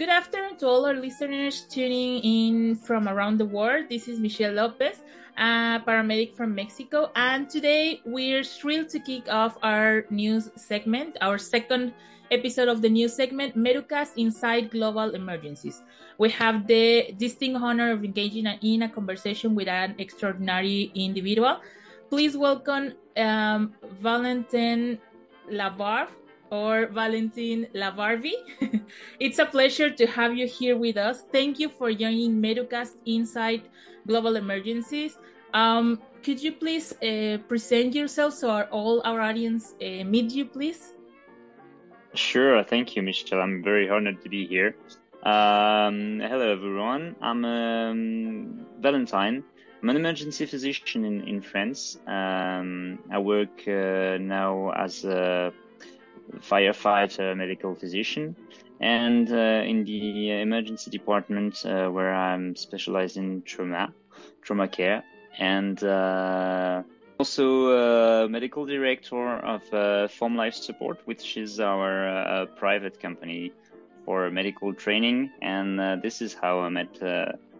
good 0.00 0.08
afternoon 0.08 0.56
to 0.56 0.66
all 0.66 0.86
our 0.86 0.94
listeners 0.94 1.66
tuning 1.68 2.24
in 2.24 2.74
from 2.74 3.06
around 3.06 3.36
the 3.36 3.44
world. 3.44 3.84
This 3.90 4.08
is 4.08 4.18
Michelle 4.18 4.54
Lopez, 4.54 5.02
a 5.36 5.76
paramedic 5.86 6.32
from 6.32 6.54
Mexico, 6.54 7.12
and 7.16 7.50
today 7.50 8.00
we're 8.06 8.42
thrilled 8.42 8.88
to 8.96 8.98
kick 8.98 9.28
off 9.28 9.58
our 9.62 10.06
news 10.08 10.48
segment, 10.56 11.18
our 11.20 11.36
second 11.36 11.92
episode 12.30 12.68
of 12.68 12.80
the 12.80 12.88
news 12.88 13.12
segment, 13.12 13.54
Meducast 13.58 14.12
Inside 14.16 14.70
Global 14.70 15.14
Emergencies. 15.14 15.82
We 16.16 16.30
have 16.30 16.66
the 16.66 17.12
distinct 17.18 17.60
honor 17.60 17.92
of 17.92 18.02
engaging 18.02 18.46
in 18.46 18.84
a 18.84 18.88
conversation 18.88 19.54
with 19.54 19.68
an 19.68 19.96
extraordinary 19.98 20.92
individual. 20.94 21.60
Please 22.08 22.38
welcome 22.38 22.94
um, 23.18 23.74
Valentin 24.00 24.98
Labarbe 25.50 26.08
or 26.50 26.86
Valentin 26.86 27.66
Lavarvi. 27.74 28.32
it's 29.20 29.38
a 29.38 29.46
pleasure 29.46 29.90
to 29.90 30.06
have 30.06 30.36
you 30.36 30.46
here 30.46 30.76
with 30.76 30.96
us. 30.96 31.24
Thank 31.32 31.58
you 31.58 31.68
for 31.68 31.92
joining 31.92 32.42
Meducast 32.42 32.96
Inside 33.06 33.62
Global 34.06 34.36
Emergencies. 34.36 35.18
Um, 35.54 36.00
could 36.22 36.42
you 36.42 36.52
please 36.52 36.92
uh, 37.02 37.38
present 37.48 37.94
yourself 37.94 38.34
so 38.34 38.50
our, 38.50 38.64
all 38.64 39.00
our 39.04 39.20
audience 39.20 39.74
uh, 39.80 40.04
meet 40.04 40.32
you, 40.32 40.44
please? 40.44 40.94
Sure. 42.14 42.62
Thank 42.64 42.96
you, 42.96 43.02
Michelle. 43.02 43.40
I'm 43.40 43.62
very 43.62 43.88
honored 43.88 44.22
to 44.22 44.28
be 44.28 44.46
here. 44.46 44.74
Um, 45.22 46.18
hello, 46.20 46.52
everyone. 46.52 47.14
I'm 47.20 47.44
um, 47.44 48.66
Valentine. 48.80 49.44
I'm 49.82 49.88
an 49.88 49.96
emergency 49.96 50.44
physician 50.46 51.04
in, 51.04 51.26
in 51.26 51.40
France. 51.40 51.98
Um, 52.06 52.98
I 53.10 53.18
work 53.18 53.66
uh, 53.66 54.18
now 54.18 54.72
as 54.76 55.04
a 55.04 55.52
firefighter, 56.38 57.36
medical 57.36 57.74
physician, 57.74 58.36
and 58.80 59.30
uh, 59.30 59.62
in 59.64 59.84
the 59.84 60.30
emergency 60.40 60.90
department 60.90 61.64
uh, 61.66 61.88
where 61.88 62.14
I'm 62.14 62.56
specialized 62.56 63.16
in 63.16 63.42
trauma, 63.42 63.92
trauma 64.42 64.68
care, 64.68 65.04
and 65.38 65.82
uh, 65.84 66.82
also 67.18 68.26
medical 68.28 68.64
director 68.64 69.36
of 69.38 69.62
uh, 69.74 70.08
Form 70.08 70.36
Life 70.36 70.54
Support, 70.54 71.00
which 71.04 71.36
is 71.36 71.60
our 71.60 72.08
uh, 72.08 72.46
private 72.46 72.98
company 72.98 73.52
for 74.06 74.30
medical 74.30 74.72
training. 74.72 75.30
And 75.42 75.78
uh, 75.78 75.96
this 76.02 76.22
is 76.22 76.32
how 76.32 76.60
I 76.60 76.70
met 76.70 76.98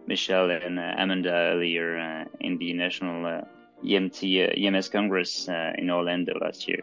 Michelle 0.07 0.49
and 0.49 0.79
Amanda 0.79 1.31
earlier 1.31 2.25
in 2.39 2.57
the 2.57 2.73
National 2.73 3.43
EMT 3.83 4.57
EMS 4.57 4.89
Congress 4.89 5.47
in 5.77 5.89
Orlando 5.91 6.33
last 6.39 6.67
year. 6.67 6.81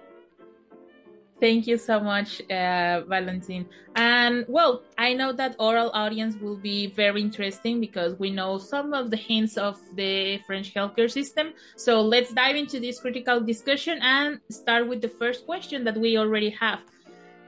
Thank 1.40 1.68
you 1.68 1.78
so 1.78 2.00
much, 2.00 2.40
uh, 2.50 3.02
Valentin. 3.06 3.66
And 3.94 4.44
well, 4.48 4.82
I 4.98 5.14
know 5.14 5.32
that 5.32 5.54
oral 5.60 5.90
audience 5.94 6.34
will 6.36 6.56
be 6.56 6.88
very 6.88 7.22
interesting 7.22 7.80
because 7.80 8.18
we 8.18 8.30
know 8.30 8.58
some 8.58 8.92
of 8.92 9.10
the 9.10 9.16
hints 9.16 9.56
of 9.56 9.78
the 9.94 10.38
French 10.46 10.74
healthcare 10.74 11.10
system. 11.10 11.52
So 11.76 12.00
let's 12.00 12.32
dive 12.32 12.56
into 12.56 12.80
this 12.80 12.98
critical 12.98 13.40
discussion 13.40 14.00
and 14.02 14.40
start 14.50 14.88
with 14.88 15.00
the 15.00 15.08
first 15.08 15.46
question 15.46 15.84
that 15.84 15.96
we 15.96 16.18
already 16.18 16.50
have. 16.50 16.80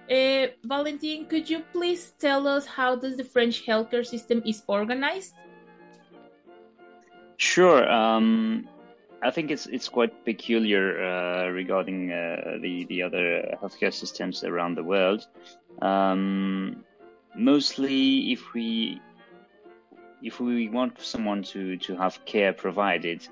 Uh, 0.08 0.48
Valentin, 0.64 1.26
could 1.26 1.50
you 1.50 1.60
please 1.72 2.12
tell 2.18 2.46
us 2.46 2.66
how 2.66 2.94
does 2.94 3.16
the 3.16 3.24
French 3.24 3.66
healthcare 3.66 4.06
system 4.06 4.40
is 4.46 4.62
organized? 4.68 5.34
Sure. 7.38 7.90
Um, 7.90 8.68
I 9.22 9.30
think 9.30 9.50
it's 9.50 9.66
it's 9.66 9.88
quite 9.88 10.24
peculiar 10.24 11.04
uh, 11.04 11.48
regarding 11.48 12.10
uh, 12.10 12.58
the 12.60 12.84
the 12.84 13.02
other 13.02 13.56
healthcare 13.60 13.92
systems 13.92 14.44
around 14.44 14.76
the 14.76 14.84
world. 14.84 15.26
Um, 15.82 16.84
mostly, 17.36 18.32
if 18.32 18.54
we 18.54 19.00
if 20.22 20.40
we 20.40 20.68
want 20.68 21.00
someone 21.00 21.42
to 21.52 21.76
to 21.78 21.96
have 21.96 22.24
care 22.24 22.54
provided, 22.54 23.26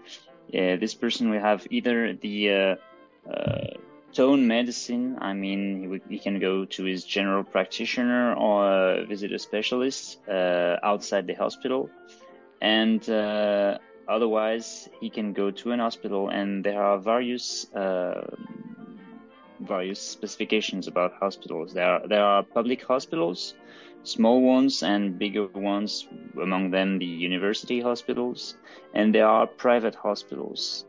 uh, 0.55 0.77
this 0.77 0.95
person 0.95 1.31
will 1.31 1.41
have 1.41 1.67
either 1.71 2.13
the 2.13 2.53
uh, 2.53 2.77
uh, 3.33 3.67
tone 4.13 4.47
medicine. 4.47 5.17
I 5.21 5.33
mean, 5.33 6.01
he, 6.09 6.19
can 6.19 6.39
go 6.39 6.67
to 6.67 6.85
his 6.85 7.05
general 7.05 7.45
practitioner 7.45 8.35
or 8.35 9.07
visit 9.07 9.33
a 9.33 9.39
specialist 9.39 10.19
outside 10.29 11.27
the 11.27 11.35
hospital, 11.35 11.89
and 12.61 13.01
Otherwise, 14.09 14.89
he 15.01 15.11
can 15.11 15.35
go 15.35 15.51
to 15.51 15.71
an 15.73 15.81
hospital, 15.81 16.31
and 16.31 16.65
there 16.65 16.83
are 16.83 16.99
various 16.99 17.71
uh, 17.75 18.35
various 19.61 20.01
specifications 20.01 20.89
about 20.89 21.13
hospitals. 21.21 21.75
There 21.75 21.85
are 21.85 22.09
there 22.09 22.25
are 22.25 22.43
public 22.43 22.83
hospitals, 22.83 23.55
small 24.05 24.41
ones 24.41 24.83
and 24.83 25.19
bigger 25.19 25.47
ones. 25.49 26.09
Among 26.41 26.71
them, 26.71 26.99
the 26.99 27.07
university 27.31 27.81
hospitals, 27.81 28.57
and 28.95 29.15
there 29.15 29.27
are 29.27 29.47
private 29.47 29.95
hospitals. 29.95 30.87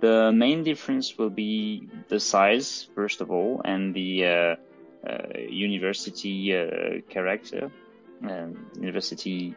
The 0.00 0.30
main 0.30 0.62
difference 0.62 1.16
will 1.16 1.30
be 1.30 1.88
the 2.08 2.20
size, 2.20 2.88
first 2.94 3.20
of 3.20 3.30
all, 3.30 3.62
and 3.64 3.94
the 3.94 4.26
uh, 4.26 4.56
uh, 5.08 5.38
university 5.48 6.54
uh, 6.54 7.00
character. 7.08 7.70
Um, 8.22 8.70
university, 8.80 9.54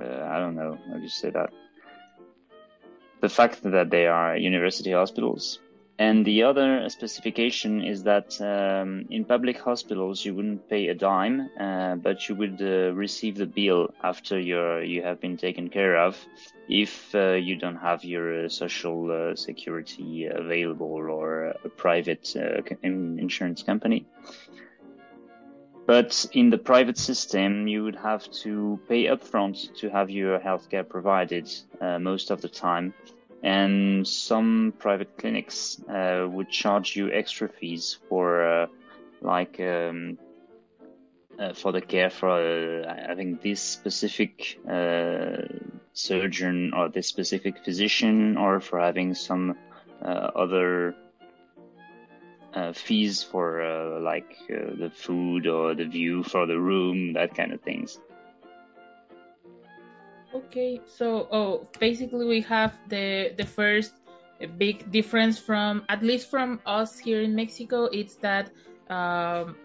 uh, 0.00 0.22
I 0.24 0.38
don't 0.38 0.54
know 0.54 0.78
how 0.88 0.94
do 0.94 1.02
you 1.02 1.08
say 1.08 1.30
that 1.30 1.50
the 3.20 3.28
fact 3.28 3.62
that 3.62 3.90
they 3.90 4.06
are 4.06 4.36
university 4.36 4.92
hospitals. 4.92 5.60
And 5.98 6.24
the 6.24 6.44
other 6.44 6.88
specification 6.88 7.84
is 7.84 8.04
that 8.04 8.40
um, 8.40 9.04
in 9.10 9.26
public 9.26 9.58
hospitals 9.60 10.24
you 10.24 10.34
wouldn't 10.34 10.66
pay 10.66 10.88
a 10.88 10.94
dime, 10.94 11.50
uh, 11.60 11.96
but 11.96 12.26
you 12.26 12.34
would 12.36 12.62
uh, 12.62 12.94
receive 12.94 13.36
the 13.36 13.44
bill 13.44 13.92
after 14.02 14.40
you 14.40 14.78
you 14.78 15.02
have 15.02 15.20
been 15.20 15.36
taken 15.36 15.68
care 15.68 15.98
of, 15.98 16.16
if 16.70 17.14
uh, 17.14 17.32
you 17.32 17.54
don't 17.54 17.76
have 17.76 18.02
your 18.02 18.46
uh, 18.46 18.48
social 18.48 19.10
uh, 19.12 19.36
security 19.36 20.24
available 20.24 20.86
or 20.86 21.54
a 21.64 21.68
private 21.68 22.34
uh, 22.34 22.62
insurance 22.82 23.62
company. 23.62 24.06
But 25.90 26.24
in 26.32 26.50
the 26.50 26.56
private 26.72 26.96
system, 26.96 27.66
you 27.66 27.82
would 27.82 27.96
have 27.96 28.30
to 28.44 28.78
pay 28.88 29.06
upfront 29.06 29.74
to 29.78 29.90
have 29.90 30.08
your 30.08 30.38
healthcare 30.38 30.88
provided 30.88 31.50
most 31.80 32.30
of 32.30 32.40
the 32.40 32.48
time. 32.48 32.94
And 33.42 34.06
some 34.06 34.72
private 34.78 35.18
clinics 35.18 35.82
uh, 35.88 36.28
would 36.30 36.48
charge 36.48 36.94
you 36.94 37.10
extra 37.10 37.48
fees 37.48 37.98
for 38.08 38.26
uh, 38.44 38.66
like 39.20 39.58
um, 39.58 40.16
uh, 41.40 41.54
for 41.54 41.72
the 41.72 41.80
care 41.80 42.10
for 42.10 42.38
uh, 42.38 42.94
having 43.08 43.40
this 43.42 43.60
specific 43.60 44.60
uh, 44.70 45.42
surgeon 45.92 46.72
or 46.72 46.88
this 46.88 47.08
specific 47.08 47.64
physician 47.64 48.36
or 48.36 48.60
for 48.60 48.78
having 48.78 49.12
some 49.14 49.56
uh, 52.60 52.72
fees 52.72 53.22
for 53.22 54.00
like 54.00 54.30
the 54.48 54.90
food 54.94 55.46
or 55.46 55.74
the 55.74 55.84
view 55.84 56.22
for 56.22 56.46
the 56.46 56.58
room 56.58 57.12
that 57.12 57.34
kind 57.34 57.52
of 57.52 57.60
things 57.62 57.98
Okay, 60.32 60.80
so 60.86 61.26
oh, 61.32 61.66
basically 61.80 62.24
we 62.24 62.40
have 62.42 62.78
the 62.88 63.34
the 63.36 63.44
first 63.44 63.94
big 64.58 64.90
difference 64.92 65.38
from 65.38 65.84
at 65.88 66.02
least 66.02 66.30
from 66.30 66.60
us 66.66 66.98
here 66.98 67.20
in 67.20 67.34
Mexico. 67.34 67.86
It's 67.86 68.14
that 68.16 68.50
um, 68.88 69.56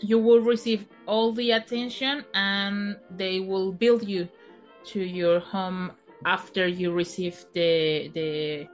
you 0.00 0.18
will 0.18 0.40
receive 0.40 0.86
all 1.06 1.32
the 1.32 1.50
attention 1.52 2.24
and 2.32 2.96
they 3.10 3.40
will 3.40 3.70
build 3.70 4.08
you 4.08 4.28
to 4.84 5.00
your 5.00 5.40
home 5.40 5.92
after 6.24 6.66
you 6.66 6.92
receive 6.92 7.44
the 7.52 8.08
the 8.14 8.66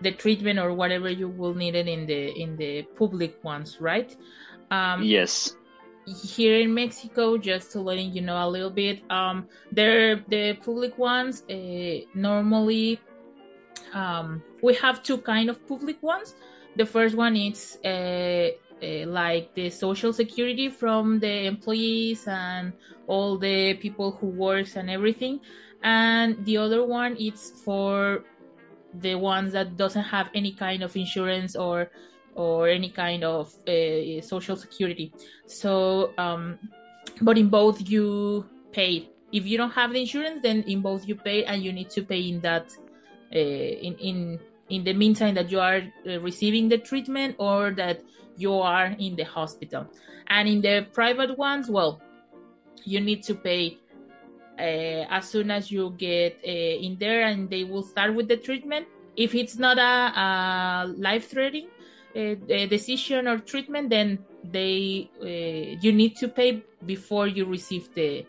the 0.00 0.12
treatment 0.12 0.58
or 0.58 0.72
whatever 0.72 1.10
you 1.10 1.28
will 1.28 1.54
need 1.54 1.74
it 1.74 1.88
in 1.88 2.06
the 2.06 2.32
in 2.40 2.56
the 2.56 2.82
public 2.96 3.42
ones, 3.44 3.78
right? 3.80 4.14
Um, 4.70 5.02
yes 5.02 5.56
here 6.06 6.60
in 6.60 6.72
Mexico, 6.72 7.36
just 7.36 7.72
to 7.72 7.80
letting 7.80 8.12
you 8.12 8.22
know 8.22 8.36
a 8.36 8.48
little 8.48 8.70
bit, 8.70 9.02
um, 9.10 9.48
they're 9.72 10.16
the 10.28 10.54
public 10.54 10.96
ones. 10.98 11.42
Uh, 11.50 12.06
normally, 12.14 13.00
um, 13.92 14.42
we 14.62 14.74
have 14.74 15.02
two 15.02 15.18
kind 15.18 15.50
of 15.50 15.66
public 15.66 16.00
ones. 16.02 16.36
The 16.76 16.86
first 16.86 17.16
one 17.16 17.36
is 17.36 17.78
uh, 17.84 17.88
uh, 17.88 19.06
like 19.06 19.54
the 19.54 19.70
social 19.70 20.12
security 20.12 20.68
from 20.68 21.18
the 21.18 21.46
employees 21.46 22.28
and 22.28 22.72
all 23.06 23.38
the 23.38 23.74
people 23.74 24.12
who 24.12 24.28
works 24.28 24.76
and 24.76 24.88
everything, 24.90 25.40
and 25.82 26.44
the 26.44 26.56
other 26.58 26.84
one 26.84 27.16
is 27.16 27.52
for 27.64 28.24
the 29.00 29.14
ones 29.14 29.52
that 29.52 29.76
doesn't 29.76 30.04
have 30.04 30.28
any 30.34 30.52
kind 30.52 30.82
of 30.82 30.96
insurance 30.96 31.56
or 31.56 31.90
or 32.34 32.68
any 32.68 32.90
kind 32.90 33.24
of 33.24 33.52
uh, 33.66 34.20
social 34.20 34.56
security. 34.56 35.12
So, 35.46 36.12
um, 36.18 36.58
but 37.22 37.38
in 37.38 37.48
both 37.48 37.88
you 37.88 38.46
pay. 38.72 39.08
If 39.32 39.46
you 39.46 39.56
don't 39.58 39.72
have 39.72 39.92
the 39.92 40.00
insurance, 40.00 40.42
then 40.42 40.62
in 40.66 40.82
both 40.82 41.08
you 41.08 41.16
pay, 41.16 41.44
and 41.44 41.62
you 41.62 41.72
need 41.72 41.90
to 41.90 42.02
pay 42.02 42.20
in 42.20 42.40
that 42.40 42.76
uh, 43.34 43.38
in 43.38 43.94
in 43.96 44.38
in 44.68 44.84
the 44.84 44.92
meantime 44.92 45.34
that 45.34 45.50
you 45.50 45.60
are 45.60 45.80
uh, 46.06 46.20
receiving 46.20 46.68
the 46.68 46.78
treatment 46.78 47.36
or 47.38 47.70
that 47.72 48.02
you 48.36 48.52
are 48.52 48.94
in 48.98 49.16
the 49.16 49.24
hospital. 49.24 49.86
And 50.28 50.48
in 50.48 50.60
the 50.60 50.86
private 50.92 51.38
ones, 51.38 51.70
well, 51.70 52.00
you 52.84 53.00
need 53.00 53.22
to 53.24 53.34
pay 53.34 53.78
as 54.58 55.28
soon 55.28 55.50
as 55.50 55.70
you 55.70 55.94
get 55.98 56.40
uh, 56.46 56.50
in 56.50 56.96
there 56.98 57.26
and 57.26 57.50
they 57.50 57.64
will 57.64 57.82
start 57.82 58.14
with 58.14 58.28
the 58.28 58.36
treatment. 58.36 58.86
If 59.16 59.34
it's 59.34 59.56
not 59.56 59.78
a, 59.78 60.20
a 60.20 60.94
life-threatening 60.96 61.68
uh, 62.14 62.34
decision 62.66 63.28
or 63.28 63.38
treatment 63.38 63.90
then 63.90 64.18
they 64.44 65.10
uh, 65.20 65.78
you 65.80 65.92
need 65.92 66.16
to 66.16 66.28
pay 66.28 66.62
before 66.84 67.26
you 67.26 67.44
receive 67.44 67.92
the 67.94 68.24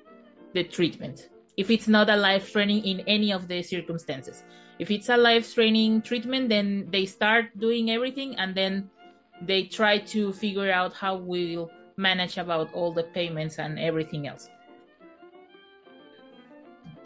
the 0.53 0.63
treatment. 0.63 1.29
If 1.55 1.71
it's 1.71 1.87
not 1.87 2.09
a 2.09 2.15
life-threatening 2.15 2.83
in 2.85 2.99
any 3.01 3.31
of 3.31 3.47
the 3.47 3.63
circumstances. 3.63 4.43
If 4.79 4.91
it's 4.91 5.09
a 5.09 5.17
life-threatening 5.17 6.01
treatment 6.01 6.49
then 6.49 6.87
they 6.91 7.05
start 7.05 7.57
doing 7.57 7.91
everything 7.91 8.35
and 8.35 8.53
then 8.55 8.89
they 9.41 9.63
try 9.63 9.99
to 9.99 10.33
figure 10.33 10.71
out 10.71 10.93
how 10.93 11.17
we'll 11.17 11.71
manage 11.95 12.37
about 12.37 12.73
all 12.73 12.91
the 12.91 13.03
payments 13.03 13.59
and 13.59 13.79
everything 13.79 14.27
else 14.27 14.49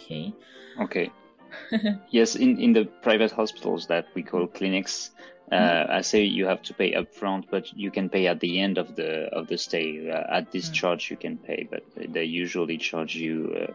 Okay. 0.01 0.33
Okay. 0.79 1.11
yes, 2.09 2.35
in, 2.35 2.59
in 2.59 2.73
the 2.73 2.85
private 2.85 3.31
hospitals 3.31 3.87
that 3.87 4.07
we 4.15 4.23
call 4.23 4.47
clinics, 4.47 5.11
uh, 5.51 5.55
mm-hmm. 5.55 5.91
I 5.91 6.01
say 6.01 6.23
you 6.23 6.45
have 6.45 6.61
to 6.63 6.73
pay 6.73 6.93
upfront, 6.93 7.45
but 7.49 7.73
you 7.77 7.91
can 7.91 8.09
pay 8.09 8.27
at 8.27 8.39
the 8.39 8.59
end 8.59 8.77
of 8.77 8.95
the 8.95 9.27
of 9.33 9.47
the 9.47 9.57
stay. 9.57 10.09
Uh, 10.09 10.37
at 10.37 10.51
discharge, 10.51 11.05
mm-hmm. 11.05 11.13
you 11.13 11.17
can 11.17 11.37
pay, 11.37 11.67
but 11.69 11.83
they 12.13 12.23
usually 12.23 12.77
charge 12.77 13.15
you 13.15 13.67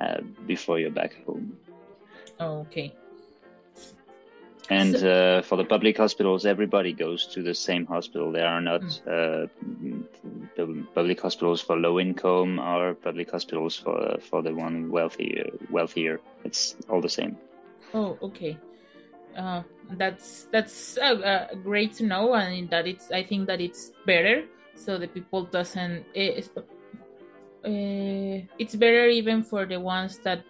uh, 0.00 0.04
uh 0.04 0.20
before 0.46 0.80
you're 0.80 0.90
back 0.90 1.24
home. 1.24 1.56
Oh, 2.40 2.60
okay. 2.60 2.92
And 4.70 4.94
uh, 4.94 5.42
for 5.42 5.56
the 5.56 5.64
public 5.64 5.96
hospitals, 5.96 6.46
everybody 6.46 6.92
goes 6.92 7.26
to 7.34 7.42
the 7.42 7.54
same 7.54 7.86
hospital. 7.86 8.30
There 8.30 8.46
are 8.46 8.60
not 8.60 8.82
mm. 8.82 9.48
uh, 10.56 10.84
public 10.94 11.20
hospitals 11.20 11.60
for 11.60 11.76
low 11.76 11.98
income 11.98 12.60
or 12.60 12.94
public 12.94 13.32
hospitals 13.32 13.76
for 13.76 14.18
for 14.20 14.42
the 14.42 14.54
one 14.54 14.90
wealthy 14.90 15.42
wealthier. 15.70 16.20
It's 16.44 16.76
all 16.88 17.00
the 17.00 17.08
same. 17.08 17.36
Oh, 17.92 18.16
okay. 18.22 18.56
Uh, 19.36 19.62
that's 19.98 20.46
that's 20.52 20.96
uh, 20.98 21.18
uh, 21.18 21.54
great 21.64 21.94
to 21.94 22.04
know, 22.04 22.34
and 22.34 22.70
that 22.70 22.86
it's. 22.86 23.10
I 23.10 23.24
think 23.24 23.48
that 23.48 23.60
it's 23.60 23.92
better, 24.06 24.44
so 24.76 24.98
the 24.98 25.08
people 25.08 25.44
doesn't. 25.44 26.04
It, 26.14 26.48
uh, 26.56 28.46
it's 28.58 28.76
better 28.76 29.06
even 29.08 29.42
for 29.42 29.66
the 29.66 29.80
ones 29.80 30.18
that 30.18 30.44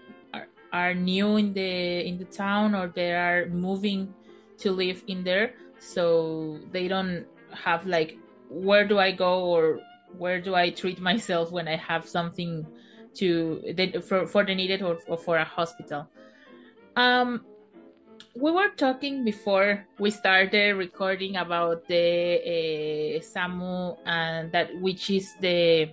are 0.73 0.95
new 0.95 1.37
in 1.37 1.53
the 1.53 2.07
in 2.07 2.19
the 2.19 2.25
town 2.25 2.75
or 2.75 2.89
they 2.89 3.13
are 3.13 3.47
moving 3.47 4.15
to 4.59 4.73
live 4.73 5.03
in 5.07 5.25
there. 5.25 5.55
So 5.79 6.59
they 6.73 6.89
don't 6.89 7.27
have 7.53 7.87
like 7.87 8.17
where 8.49 8.87
do 8.87 8.99
i 8.99 9.11
go 9.11 9.45
or 9.45 9.81
where 10.19 10.41
do 10.41 10.55
i 10.55 10.71
treat 10.71 11.01
myself 11.11 11.51
when 11.51 11.69
i 11.69 11.77
have 11.77 12.09
something 12.09 12.67
to 13.15 13.61
for, 14.07 14.27
for 14.27 14.45
the 14.45 14.55
needed 14.55 14.83
or, 14.83 14.99
or 15.09 15.19
for 15.19 15.37
a 15.37 15.45
hospital? 15.45 16.09
Um 16.97 17.45
we 18.35 18.51
were 18.53 18.69
talking 18.77 19.25
before 19.25 19.85
we 19.99 20.11
started 20.11 20.77
recording 20.77 21.37
about 21.37 21.87
the 21.89 23.19
uh, 23.19 23.21
SAMU 23.21 23.97
and 24.07 24.53
that 24.53 24.71
which 24.81 25.11
is 25.11 25.35
the 25.41 25.91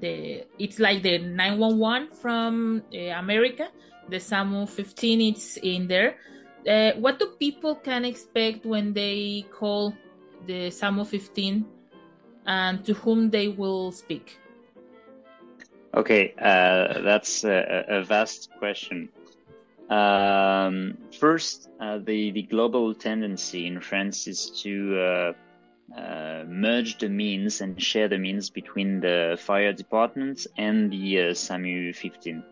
the 0.00 0.44
it's 0.58 0.78
like 0.78 1.02
the 1.02 1.18
911 1.18 2.08
from 2.14 2.82
uh, 2.92 2.98
America 3.18 3.68
the 4.08 4.20
SAMU 4.20 4.66
15 4.66 5.20
it's 5.20 5.56
in 5.58 5.88
there. 5.88 6.16
Uh, 6.68 6.92
what 6.98 7.18
do 7.18 7.26
people 7.38 7.76
can 7.76 8.04
expect 8.04 8.66
when 8.66 8.92
they 8.92 9.44
call 9.52 9.94
the 10.46 10.70
SAMU 10.70 11.04
15 11.04 11.64
and 12.46 12.84
to 12.84 12.94
whom 12.94 13.30
they 13.30 13.48
will 13.48 13.92
speak? 13.92 14.38
Okay, 15.94 16.34
uh, 16.38 17.00
that's 17.02 17.44
a, 17.44 17.84
a, 17.88 18.04
vast 18.04 18.50
question. 18.58 19.08
Um, 19.88 20.98
first, 21.18 21.68
uh, 21.80 21.98
the, 21.98 22.32
the 22.32 22.42
global 22.42 22.94
tendency 22.94 23.66
in 23.66 23.80
France 23.80 24.26
is 24.26 24.50
to 24.62 25.00
uh, 25.00 25.32
uh, 25.98 26.44
merge 26.46 26.98
the 26.98 27.08
means 27.08 27.60
and 27.60 27.80
share 27.80 28.08
the 28.08 28.18
means 28.18 28.50
between 28.50 29.00
the 29.00 29.38
fire 29.40 29.72
department 29.72 30.46
and 30.58 30.90
the 30.90 31.30
uh, 31.30 31.34
SAMU 31.34 31.92
15. 31.92 32.42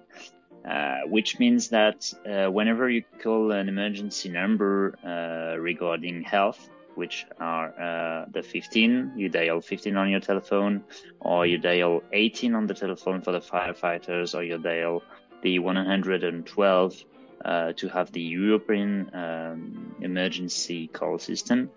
Uh, 0.64 1.00
which 1.08 1.38
means 1.38 1.68
that 1.68 2.10
uh, 2.26 2.50
whenever 2.50 2.88
you 2.88 3.04
call 3.22 3.52
an 3.52 3.68
emergency 3.68 4.30
number 4.30 4.96
uh, 5.04 5.60
regarding 5.60 6.22
health, 6.22 6.70
which 6.94 7.26
are 7.38 7.68
uh, 7.78 8.24
the 8.32 8.42
15, 8.42 9.12
you 9.14 9.28
dial 9.28 9.60
15 9.60 9.94
on 9.94 10.08
your 10.08 10.20
telephone, 10.20 10.82
or 11.20 11.44
you 11.44 11.58
dial 11.58 12.02
18 12.14 12.54
on 12.54 12.66
the 12.66 12.72
telephone 12.72 13.20
for 13.20 13.32
the 13.32 13.40
firefighters, 13.40 14.34
or 14.34 14.42
you 14.42 14.56
dial 14.56 15.02
the 15.42 15.58
112 15.58 17.04
uh, 17.44 17.72
to 17.74 17.88
have 17.88 18.10
the 18.12 18.22
European 18.22 19.14
um, 19.14 19.94
emergency 20.00 20.86
call 20.86 21.18
system. 21.18 21.70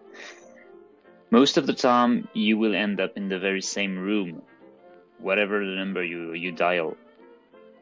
Most 1.29 1.57
of 1.57 1.67
the 1.67 1.73
time, 1.73 2.29
you 2.31 2.57
will 2.57 2.73
end 2.73 3.01
up 3.01 3.17
in 3.17 3.27
the 3.27 3.37
very 3.37 3.61
same 3.61 3.99
room, 3.99 4.43
whatever 5.19 5.59
the 5.59 5.75
number 5.75 6.05
you, 6.05 6.31
you 6.31 6.53
dial 6.53 6.95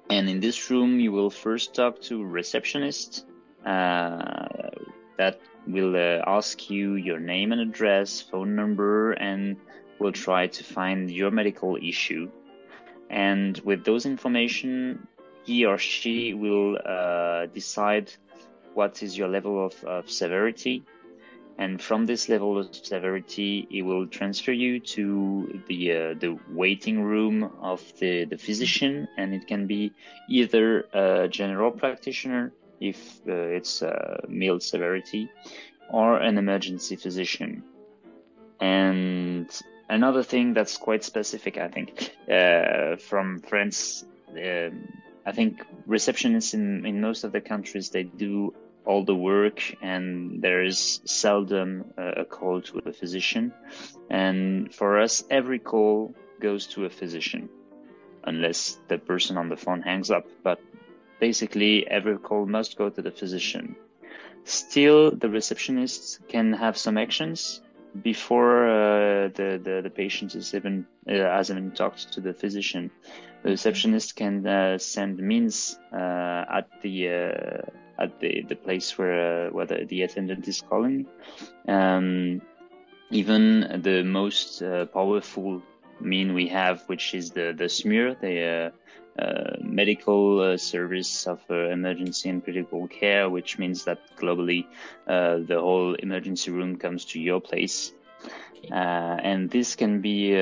and 0.09 0.29
in 0.29 0.39
this 0.39 0.69
room, 0.69 0.99
you 0.99 1.11
will 1.11 1.29
first 1.29 1.73
talk 1.73 2.01
to 2.03 2.23
receptionist 2.23 3.25
uh, 3.65 4.69
that 5.17 5.39
will 5.67 5.95
uh, 5.95 6.21
ask 6.27 6.69
you 6.69 6.95
your 6.95 7.19
name 7.19 7.51
and 7.51 7.61
address, 7.61 8.21
phone 8.21 8.55
number, 8.55 9.13
and 9.13 9.57
will 9.99 10.11
try 10.11 10.47
to 10.47 10.63
find 10.63 11.09
your 11.09 11.31
medical 11.31 11.77
issue. 11.77 12.29
And 13.09 13.57
with 13.59 13.83
those 13.83 14.05
information, 14.05 15.07
he 15.43 15.65
or 15.65 15.77
she 15.77 16.33
will 16.33 16.77
uh, 16.83 17.47
decide 17.47 18.11
what 18.73 19.01
is 19.01 19.17
your 19.17 19.27
level 19.27 19.65
of, 19.65 19.83
of 19.83 20.09
severity 20.09 20.83
and 21.57 21.81
from 21.81 22.05
this 22.05 22.27
level 22.27 22.57
of 22.57 22.75
severity, 22.75 23.67
it 23.71 23.81
will 23.81 24.07
transfer 24.07 24.51
you 24.51 24.79
to 24.79 25.61
the 25.67 25.91
uh, 25.91 26.13
the 26.19 26.37
waiting 26.51 27.01
room 27.01 27.49
of 27.61 27.81
the, 27.99 28.25
the 28.25 28.37
physician, 28.37 29.07
and 29.17 29.33
it 29.33 29.47
can 29.47 29.65
be 29.65 29.93
either 30.29 30.81
a 30.93 31.27
general 31.29 31.71
practitioner 31.71 32.51
if 32.81 33.21
uh, 33.27 33.31
it's 33.31 33.81
a 33.81 34.25
mild 34.27 34.63
severity, 34.63 35.29
or 35.89 36.17
an 36.17 36.37
emergency 36.37 36.97
physician. 36.97 37.63
And 38.59 39.49
another 39.87 40.23
thing 40.23 40.53
that's 40.53 40.77
quite 40.77 41.05
specific, 41.05 41.57
I 41.57 41.69
think, 41.69 42.11
uh, 42.29 42.97
from 42.97 43.39
France. 43.39 44.03
Um, 44.29 44.89
I 45.25 45.31
think 45.31 45.63
receptionists 45.87 46.53
in, 46.53 46.85
in 46.85 47.01
most 47.01 47.23
of 47.23 47.31
the 47.31 47.41
countries 47.41 47.89
they 47.89 48.03
do 48.03 48.53
all 48.85 49.03
the 49.03 49.15
work 49.15 49.75
and 49.81 50.41
there 50.41 50.63
is 50.63 51.01
seldom 51.05 51.93
a 51.97 52.25
call 52.25 52.61
to 52.61 52.81
a 52.85 52.93
physician. 52.93 53.53
And 54.09 54.73
for 54.73 54.99
us, 54.99 55.23
every 55.29 55.59
call 55.59 56.13
goes 56.39 56.67
to 56.67 56.85
a 56.85 56.89
physician 56.89 57.49
unless 58.23 58.77
the 58.87 58.97
person 58.97 59.37
on 59.37 59.49
the 59.49 59.57
phone 59.57 59.81
hangs 59.81 60.11
up. 60.11 60.25
But 60.43 60.59
basically, 61.19 61.87
every 61.87 62.17
call 62.17 62.45
must 62.45 62.77
go 62.77 62.89
to 62.89 63.01
the 63.01 63.11
physician. 63.11 63.75
Still, 64.43 65.11
the 65.11 65.29
receptionist 65.29 66.27
can 66.27 66.53
have 66.53 66.77
some 66.77 66.97
actions 66.97 67.61
before 68.01 68.67
uh, 68.69 69.29
the, 69.29 69.59
the, 69.63 69.81
the 69.83 69.89
patient 69.89 70.35
is 70.35 70.53
even 70.53 70.85
uh, 71.07 71.13
has 71.13 71.49
even 71.49 71.71
talked 71.71 72.13
to 72.13 72.21
the 72.21 72.33
physician. 72.33 72.91
The 73.43 73.51
receptionist 73.51 74.15
can 74.15 74.45
uh, 74.45 74.77
send 74.77 75.17
means 75.17 75.79
uh, 75.93 76.45
at 76.57 76.67
the 76.81 77.09
uh, 77.09 77.69
at 77.97 78.19
the, 78.19 78.41
the 78.47 78.55
place 78.55 78.97
where 78.97 79.47
uh, 79.47 79.49
where 79.51 79.65
the, 79.65 79.85
the, 79.85 80.01
attendant 80.03 80.47
is 80.47 80.61
calling. 80.61 81.07
Um, 81.67 82.41
even 83.11 83.81
the 83.83 84.03
most 84.03 84.61
uh, 84.61 84.85
powerful 84.85 85.61
mean 85.99 86.33
we 86.33 86.47
have, 86.47 86.83
which 86.87 87.13
is 87.13 87.31
the 87.31 87.53
the 87.57 87.69
SMUR, 87.69 88.15
the 88.15 88.71
uh, 89.19 89.21
uh 89.21 89.55
medical 89.61 90.41
uh, 90.41 90.57
service 90.57 91.25
of 91.25 91.39
uh, 91.49 91.69
emergency 91.69 92.29
and 92.29 92.43
critical 92.43 92.87
care, 92.87 93.29
which 93.29 93.57
means 93.57 93.85
that 93.85 93.99
globally 94.17 94.65
the 95.05 95.57
whole 95.59 95.93
emergency 95.95 96.51
room 96.51 96.75
comes 96.75 97.05
to 97.05 97.19
your 97.19 97.39
place. 97.39 97.93
and 98.71 99.49
this 99.51 99.75
can 99.75 100.01
be 100.01 100.33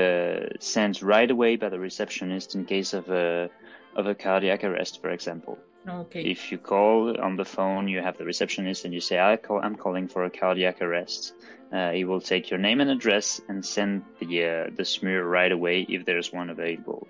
sent 0.59 1.01
right 1.01 1.29
away 1.29 1.57
by 1.57 1.69
the 1.69 1.79
receptionist 1.79 2.55
in 2.55 2.65
case 2.65 2.93
of 2.93 3.09
a 3.09 3.49
of 3.95 4.07
a 4.07 4.15
cardiac 4.15 4.63
arrest, 4.63 5.01
for 5.01 5.11
example. 5.11 5.59
Okay. 5.87 6.23
If 6.23 6.51
you 6.51 6.57
call 6.57 7.19
on 7.19 7.35
the 7.35 7.45
phone, 7.45 7.87
you 7.87 8.01
have 8.01 8.17
the 8.17 8.23
receptionist 8.25 8.85
and 8.85 8.93
you 8.93 9.01
say, 9.01 9.19
I 9.19 9.35
call, 9.37 9.59
I'm 9.61 9.75
calling 9.75 10.07
for 10.07 10.23
a 10.23 10.29
cardiac 10.29 10.81
arrest. 10.81 11.33
Uh, 11.71 11.91
he 11.91 12.05
will 12.05 12.21
take 12.21 12.49
your 12.49 12.59
name 12.59 12.79
and 12.79 12.89
address 12.89 13.41
and 13.49 13.65
send 13.65 14.03
the, 14.19 14.45
uh, 14.45 14.69
the 14.75 14.85
SMUR 14.85 15.23
right 15.23 15.51
away 15.51 15.81
if 15.81 16.05
there's 16.05 16.31
one 16.31 16.49
available. 16.49 17.07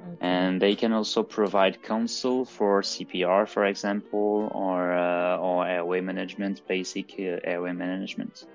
Okay. 0.00 0.16
And 0.20 0.60
they 0.60 0.74
can 0.74 0.92
also 0.92 1.22
provide 1.22 1.82
counsel 1.82 2.44
for 2.44 2.82
CPR, 2.82 3.46
for 3.46 3.66
example, 3.66 4.50
or, 4.52 4.92
uh, 4.92 5.36
or 5.36 5.66
airway 5.66 6.00
management, 6.00 6.66
basic 6.66 7.12
uh, 7.18 7.38
airway 7.44 7.72
management. 7.72 8.46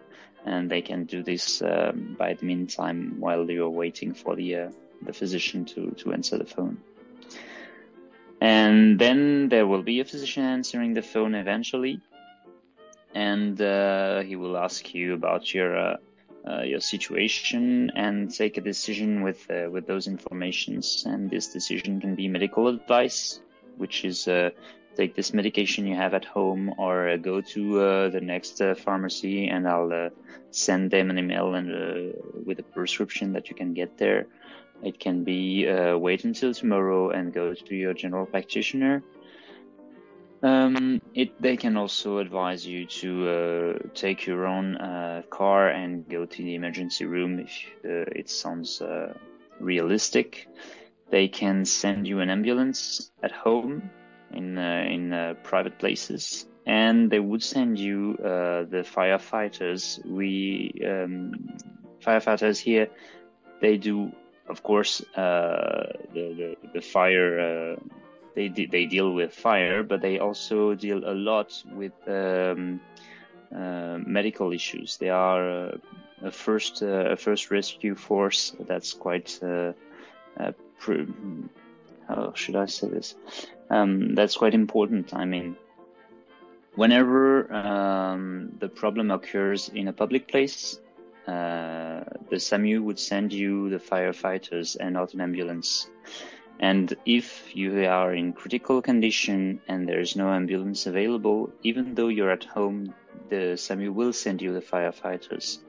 And 0.45 0.69
they 0.69 0.81
can 0.81 1.05
do 1.05 1.23
this 1.23 1.61
um, 1.61 2.15
by 2.17 2.33
the 2.33 2.45
meantime 2.45 3.15
while 3.19 3.49
you're 3.49 3.69
waiting 3.69 4.13
for 4.13 4.35
the, 4.35 4.55
uh, 4.55 4.71
the 5.01 5.13
physician 5.13 5.63
to, 5.65 5.91
to 5.91 6.11
answer 6.11 6.37
the 6.37 6.45
phone. 6.45 6.79
And 8.41 8.99
then 8.99 9.49
there 9.49 9.65
will 9.65 9.83
be 9.83 9.99
a 9.99 10.05
physician 10.05 10.43
answering 10.43 10.93
the 10.93 11.01
phone 11.01 11.35
eventually, 11.35 11.99
and 13.15 13.59
uh, 13.61 14.21
he 14.21 14.35
will 14.35 14.57
ask 14.57 14.93
you 14.93 15.13
about 15.13 15.53
your 15.53 15.77
uh, 15.77 15.97
uh, 16.47 16.61
your 16.61 16.79
situation 16.79 17.91
and 17.95 18.33
take 18.33 18.57
a 18.57 18.61
decision 18.61 19.21
with 19.23 19.49
uh, 19.49 19.69
with 19.69 19.87
those 19.87 20.07
informations. 20.07 21.03
And 21.05 21.29
this 21.29 21.47
decision 21.47 21.99
can 21.99 22.15
be 22.15 22.27
medical 22.27 22.67
advice, 22.67 23.41
which 23.77 24.05
is 24.05 24.27
uh, 24.27 24.51
take 24.95 25.15
this 25.15 25.33
medication 25.33 25.87
you 25.87 25.95
have 25.95 26.13
at 26.13 26.25
home, 26.25 26.73
or 26.77 27.09
uh, 27.09 27.17
go 27.17 27.41
to 27.41 28.09
the 28.09 28.21
next 28.21 28.61
pharmacy, 28.77 29.47
and 29.47 29.67
I'll 29.67 30.11
send 30.51 30.91
them 30.91 31.09
an 31.09 31.17
email 31.17 31.55
and 31.55 32.13
with 32.45 32.59
a 32.59 32.63
prescription 32.63 33.33
that 33.33 33.49
you 33.49 33.55
can 33.55 33.73
get 33.73 33.97
there. 33.97 34.27
It 34.83 34.99
can 34.99 35.23
be 35.23 35.67
uh, 35.67 35.97
wait 35.97 36.23
until 36.23 36.53
tomorrow 36.53 37.09
and 37.09 37.33
go 37.33 37.53
to 37.53 37.75
your 37.75 37.93
general 37.93 38.25
practitioner. 38.25 39.03
Um, 40.43 41.01
it, 41.15 41.41
they 41.41 41.57
can 41.57 41.77
also 41.77 42.19
advise 42.19 42.65
you 42.65 42.85
to 42.85 43.29
uh, 43.29 43.87
take 43.95 44.27
your 44.27 44.45
own 44.45 44.77
uh, 44.77 45.23
car 45.31 45.69
and 45.69 46.07
go 46.07 46.25
to 46.25 46.43
the 46.43 46.53
emergency 46.53 47.05
room 47.05 47.39
if 47.39 47.51
uh, 47.83 48.05
it 48.15 48.29
sounds 48.29 48.79
uh, 48.79 49.13
realistic. 49.59 50.47
They 51.09 51.27
can 51.27 51.65
send 51.65 52.07
you 52.07 52.19
an 52.19 52.29
ambulance 52.29 53.11
at 53.23 53.31
home 53.31 53.89
in 54.31 54.57
uh, 54.59 54.85
in 54.87 55.37
private 55.43 55.79
places, 55.79 56.45
and 56.67 57.09
they 57.09 57.19
would 57.19 57.41
send 57.41 57.79
you 57.79 58.15
the 58.17 58.85
firefighters. 58.85 60.05
We 60.05 60.71
um, 60.85 61.31
firefighters 62.05 62.59
here, 62.59 62.89
they 63.61 63.77
do 63.77 64.11
of 64.49 64.63
course, 64.63 65.01
uh, 65.15 65.91
the, 66.13 66.33
the, 66.39 66.57
the 66.73 66.81
fire 66.81 67.39
uh, 67.39 67.75
they 68.35 68.49
they 68.49 68.85
deal 68.85 69.13
with 69.13 69.33
fire, 69.33 69.83
but 69.83 70.01
they 70.01 70.19
also 70.19 70.75
deal 70.75 70.99
a 71.09 71.13
lot 71.13 71.63
with 71.73 71.93
um, 72.07 72.79
uh, 73.55 73.97
medical 74.05 74.53
issues. 74.53 74.97
They 74.97 75.09
are 75.09 75.49
uh, 75.49 75.77
a 76.21 76.31
first 76.31 76.83
uh, 76.83 77.13
a 77.13 77.15
first 77.15 77.49
rescue 77.49 77.95
force 77.95 78.55
that's 78.67 78.93
quite 78.93 79.39
uh, 79.41 79.73
how 82.07 82.33
should 82.33 82.55
I 82.55 82.65
say 82.67 82.87
this? 82.87 83.15
Um, 83.69 84.15
that's 84.15 84.37
quite 84.37 84.53
important. 84.53 85.13
I 85.13 85.25
mean, 85.25 85.57
whenever 86.75 87.51
um, 87.53 88.53
the 88.59 88.69
problem 88.69 89.11
occurs 89.11 89.69
in 89.69 89.87
a 89.87 89.93
public 89.93 90.27
place, 90.27 90.79
uh, 91.27 92.03
the 92.29 92.39
SAMU 92.39 92.83
would 92.83 92.99
send 92.99 93.33
you 93.33 93.69
the 93.69 93.79
firefighters 93.79 94.77
and 94.79 94.93
not 94.93 95.13
an 95.13 95.21
ambulance. 95.21 95.89
And 96.59 96.93
if 97.05 97.55
you 97.55 97.85
are 97.85 98.13
in 98.13 98.33
critical 98.33 98.81
condition 98.81 99.61
and 99.67 99.87
there 99.87 99.99
is 99.99 100.15
no 100.15 100.33
ambulance 100.33 100.87
available, 100.87 101.51
even 101.63 101.93
though 101.93 102.07
you're 102.07 102.31
at 102.31 102.43
home, 102.43 102.93
the 103.29 103.55
SAMU 103.57 103.91
will 103.91 104.13
send 104.13 104.41
you 104.41 104.53
the 104.53 104.61
firefighters. 104.61 105.59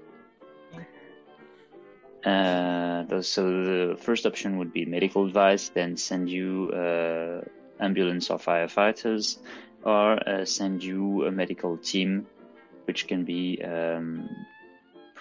Uh, 2.25 3.23
so 3.23 3.43
the 3.63 3.97
first 4.01 4.27
option 4.27 4.59
would 4.59 4.73
be 4.73 4.85
medical 4.85 5.27
advice, 5.27 5.69
then 5.69 5.97
send 5.97 6.29
you 6.29 6.71
uh, 6.73 7.43
ambulance 7.81 8.31
or 8.31 8.39
firefighters, 8.39 9.39
or 9.85 10.29
uh, 10.29 10.45
send 10.45 10.83
you 10.83 11.27
a 11.27 11.31
medical 11.31 11.77
team, 11.77 12.27
which 12.87 13.07
can 13.07 13.25
be 13.25 13.63
um, 13.63 14.29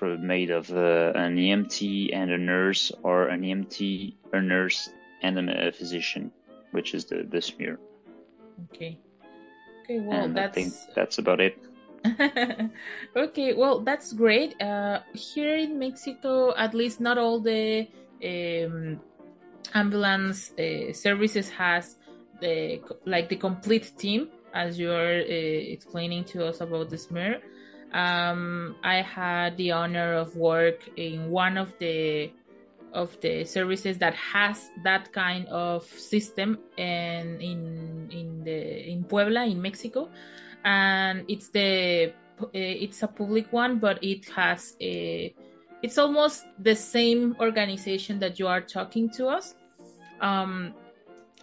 made 0.02 0.52
of 0.52 0.72
uh, 0.72 1.12
an 1.16 1.38
EMT 1.38 2.10
and 2.14 2.32
a 2.32 2.38
nurse, 2.38 2.92
or 3.04 3.28
an 3.28 3.42
EMT, 3.42 4.16
a 4.34 4.42
nurse, 4.42 4.90
and 5.22 5.50
a 5.50 5.72
physician, 5.72 6.32
which 6.72 6.94
is 6.94 7.06
the 7.06 7.24
the 7.24 7.42
SMUR. 7.42 7.80
Okay. 8.66 8.98
Okay. 9.84 10.00
Well, 10.00 10.26
and 10.26 10.36
that's... 10.36 10.58
I 10.58 10.62
think 10.62 10.74
that's 10.96 11.18
about 11.18 11.40
it. 11.40 11.58
okay. 13.16 13.54
Well, 13.54 13.80
that's 13.80 14.14
great. 14.14 14.62
Uh, 14.62 15.00
here 15.14 15.56
in 15.56 15.80
Mexico, 15.80 16.56
at 16.56 16.74
least 16.74 17.00
not 17.00 17.18
all 17.18 17.40
the 17.40 17.88
um, 18.24 19.00
ambulance 19.74 20.52
uh, 20.60 20.94
services 20.94 21.50
has 21.50 21.98
the 22.42 22.82
like 23.06 23.30
the 23.30 23.36
complete 23.36 23.92
team, 23.98 24.30
as 24.54 24.78
you 24.78 24.92
are 24.92 25.20
uh, 25.20 25.74
explaining 25.76 26.24
to 26.26 26.46
us 26.46 26.62
about 26.62 26.90
the 26.90 26.98
SMUR. 26.98 27.40
Um, 27.94 28.76
I 28.84 29.02
had 29.02 29.58
the 29.58 29.72
honor 29.72 30.14
of 30.14 30.36
work 30.36 30.90
in 30.98 31.30
one 31.30 31.58
of 31.58 31.74
the 31.80 32.32
of 32.94 33.20
the 33.22 33.44
services 33.44 33.98
that 34.00 34.14
has 34.16 34.72
that 34.84 35.12
kind 35.14 35.48
of 35.48 35.84
system 35.86 36.58
and 36.78 37.42
in 37.42 38.10
in 38.12 38.44
the 38.44 38.90
in 38.90 39.04
Puebla 39.04 39.46
in 39.46 39.62
Mexico. 39.62 40.10
And 40.64 41.26
it's 41.28 41.50
the 41.50 42.14
it's 42.54 43.04
a 43.04 43.08
public 43.08 43.52
one 43.52 43.80
but 43.80 44.04
it 44.04 44.28
has 44.30 44.76
a 44.82 45.34
it's 45.82 45.98
almost 45.98 46.46
the 46.60 46.76
same 46.76 47.36
organization 47.40 48.20
that 48.20 48.40
you 48.40 48.48
are 48.48 48.62
talking 48.62 49.10
to 49.12 49.28
us. 49.28 49.56
Um 50.22 50.74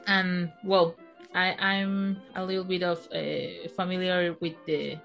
and 0.06 0.52
well 0.64 0.96
I, 1.34 1.54
I'm 1.58 2.22
a 2.36 2.44
little 2.44 2.64
bit 2.64 2.82
of 2.84 3.08
uh, 3.12 3.68
familiar 3.74 4.36
with 4.40 4.54
the 4.66 4.96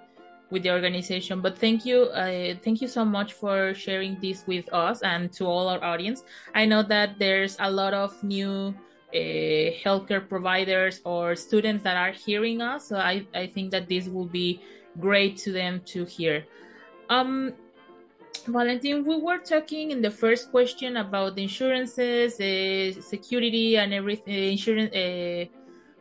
with 0.49 0.63
the 0.63 0.71
organization. 0.71 1.41
But 1.41 1.57
thank 1.57 1.85
you, 1.85 2.03
uh, 2.03 2.55
thank 2.63 2.81
you 2.81 2.87
so 2.87 3.05
much 3.05 3.33
for 3.33 3.73
sharing 3.73 4.19
this 4.19 4.45
with 4.47 4.71
us 4.73 5.01
and 5.01 5.31
to 5.33 5.45
all 5.45 5.67
our 5.67 5.83
audience. 5.83 6.23
I 6.55 6.65
know 6.65 6.83
that 6.83 7.19
there's 7.19 7.55
a 7.59 7.69
lot 7.69 7.93
of 7.93 8.21
new 8.23 8.73
uh, 9.13 9.17
healthcare 9.83 10.27
providers 10.27 11.01
or 11.03 11.35
students 11.35 11.83
that 11.83 11.97
are 11.97 12.11
hearing 12.11 12.61
us, 12.61 12.87
so 12.87 12.97
I, 12.97 13.25
I 13.33 13.47
think 13.47 13.71
that 13.71 13.87
this 13.87 14.07
will 14.07 14.25
be 14.27 14.61
great 14.99 15.37
to 15.37 15.51
them 15.51 15.81
to 15.85 16.05
hear. 16.05 16.45
Um, 17.09 17.53
Valentin, 18.47 19.05
we 19.05 19.17
were 19.17 19.39
talking 19.39 19.91
in 19.91 20.01
the 20.01 20.11
first 20.11 20.51
question 20.51 20.97
about 20.97 21.35
the 21.35 21.43
insurances, 21.43 22.39
uh, 22.39 23.01
security, 23.01 23.77
and 23.77 23.93
everything, 23.93 24.33
uh, 24.33 24.51
insurance, 24.51 24.95
uh, 24.95 25.45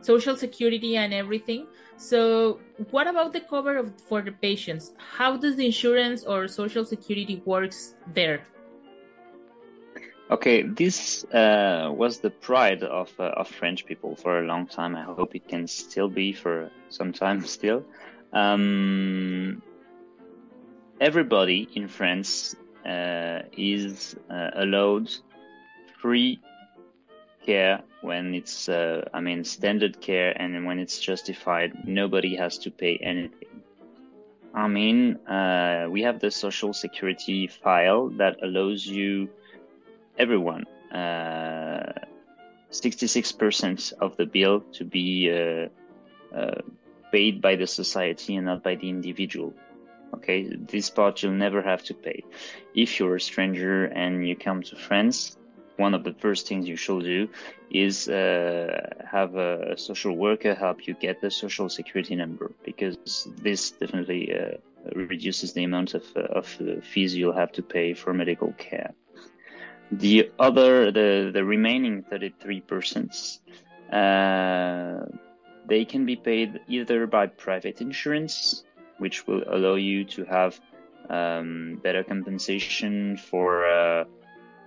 social 0.00 0.36
security, 0.36 0.96
and 0.96 1.12
everything. 1.12 1.66
So, 1.96 2.60
what 2.90 3.06
about 3.06 3.32
the 3.32 3.40
cover 3.40 3.76
of, 3.76 3.92
for 4.08 4.22
the 4.22 4.32
patients? 4.32 4.92
How 4.96 5.36
does 5.36 5.56
the 5.56 5.66
insurance 5.66 6.24
or 6.24 6.46
social 6.46 6.84
security 6.84 7.42
works 7.44 7.94
there? 8.14 8.46
Okay, 10.30 10.62
this 10.62 11.24
uh, 11.32 11.90
was 11.94 12.20
the 12.20 12.30
pride 12.30 12.82
of 12.82 13.10
uh, 13.18 13.32
of 13.40 13.48
French 13.48 13.86
people 13.86 14.14
for 14.14 14.40
a 14.40 14.42
long 14.42 14.66
time. 14.66 14.94
I 14.94 15.02
hope 15.02 15.34
it 15.34 15.48
can 15.48 15.66
still 15.66 16.08
be 16.08 16.32
for 16.32 16.70
some 16.90 17.12
time 17.12 17.44
still. 17.56 17.82
Um, 18.32 19.62
everybody 21.00 21.68
in 21.74 21.88
France 21.88 22.54
uh, 22.84 23.42
is 23.56 24.16
uh, 24.30 24.50
allowed 24.54 25.10
free 26.00 26.40
care 27.48 27.80
when 28.08 28.34
it's 28.34 28.68
uh, 28.68 29.00
i 29.18 29.20
mean 29.26 29.40
standard 29.56 29.94
care 30.08 30.30
and 30.42 30.50
when 30.66 30.78
it's 30.84 30.98
justified 31.10 31.70
nobody 32.00 32.32
has 32.36 32.58
to 32.64 32.70
pay 32.70 32.94
anything. 33.12 33.54
I 34.64 34.66
mean 34.78 34.98
uh, 35.38 35.86
we 35.94 36.00
have 36.08 36.18
the 36.20 36.30
social 36.30 36.72
security 36.84 37.40
file 37.64 38.04
that 38.20 38.34
allows 38.46 38.80
you 38.86 39.10
everyone 40.24 40.64
uh, 40.92 41.92
66% 42.70 43.92
of 44.04 44.16
the 44.18 44.26
bill 44.26 44.56
to 44.76 44.84
be 44.84 45.08
uh, 45.30 45.68
uh, 46.38 46.60
paid 47.12 47.40
by 47.40 47.56
the 47.56 47.66
society 47.66 48.36
and 48.36 48.46
not 48.46 48.62
by 48.62 48.74
the 48.74 48.88
individual. 48.96 49.54
Okay? 50.14 50.38
This 50.72 50.90
part 50.90 51.22
you'll 51.22 51.42
never 51.46 51.62
have 51.62 51.82
to 51.84 51.94
pay. 51.94 52.24
If 52.74 52.98
you're 52.98 53.16
a 53.16 53.20
stranger 53.20 53.84
and 53.84 54.26
you 54.28 54.36
come 54.36 54.62
to 54.70 54.76
france 54.76 55.38
one 55.78 55.94
of 55.94 56.02
the 56.04 56.12
first 56.12 56.46
things 56.48 56.68
you 56.68 56.76
should 56.76 57.04
do 57.04 57.28
is 57.70 58.08
uh, 58.08 58.90
have 59.10 59.36
a 59.36 59.78
social 59.78 60.14
worker 60.16 60.54
help 60.54 60.86
you 60.86 60.94
get 60.94 61.20
the 61.20 61.30
social 61.30 61.68
security 61.68 62.16
number 62.16 62.50
because 62.64 63.28
this 63.40 63.70
definitely 63.70 64.34
uh, 64.34 64.56
reduces 64.94 65.52
the 65.52 65.64
amount 65.64 65.94
of, 65.94 66.04
uh, 66.16 66.20
of 66.20 66.46
fees 66.82 67.16
you'll 67.16 67.32
have 67.32 67.52
to 67.52 67.62
pay 67.62 67.94
for 67.94 68.12
medical 68.12 68.52
care. 68.58 68.92
The 69.90 70.30
other, 70.38 70.90
the, 70.90 71.30
the 71.32 71.44
remaining 71.44 72.02
33%, 72.02 73.38
uh, 73.92 75.06
they 75.66 75.84
can 75.84 76.04
be 76.04 76.16
paid 76.16 76.60
either 76.68 77.06
by 77.06 77.28
private 77.28 77.80
insurance, 77.80 78.64
which 78.98 79.26
will 79.26 79.44
allow 79.46 79.76
you 79.76 80.04
to 80.04 80.24
have 80.24 80.60
um, 81.08 81.80
better 81.82 82.02
compensation 82.04 83.16
for 83.16 83.64
uh, 83.64 84.00
uh, 84.00 84.04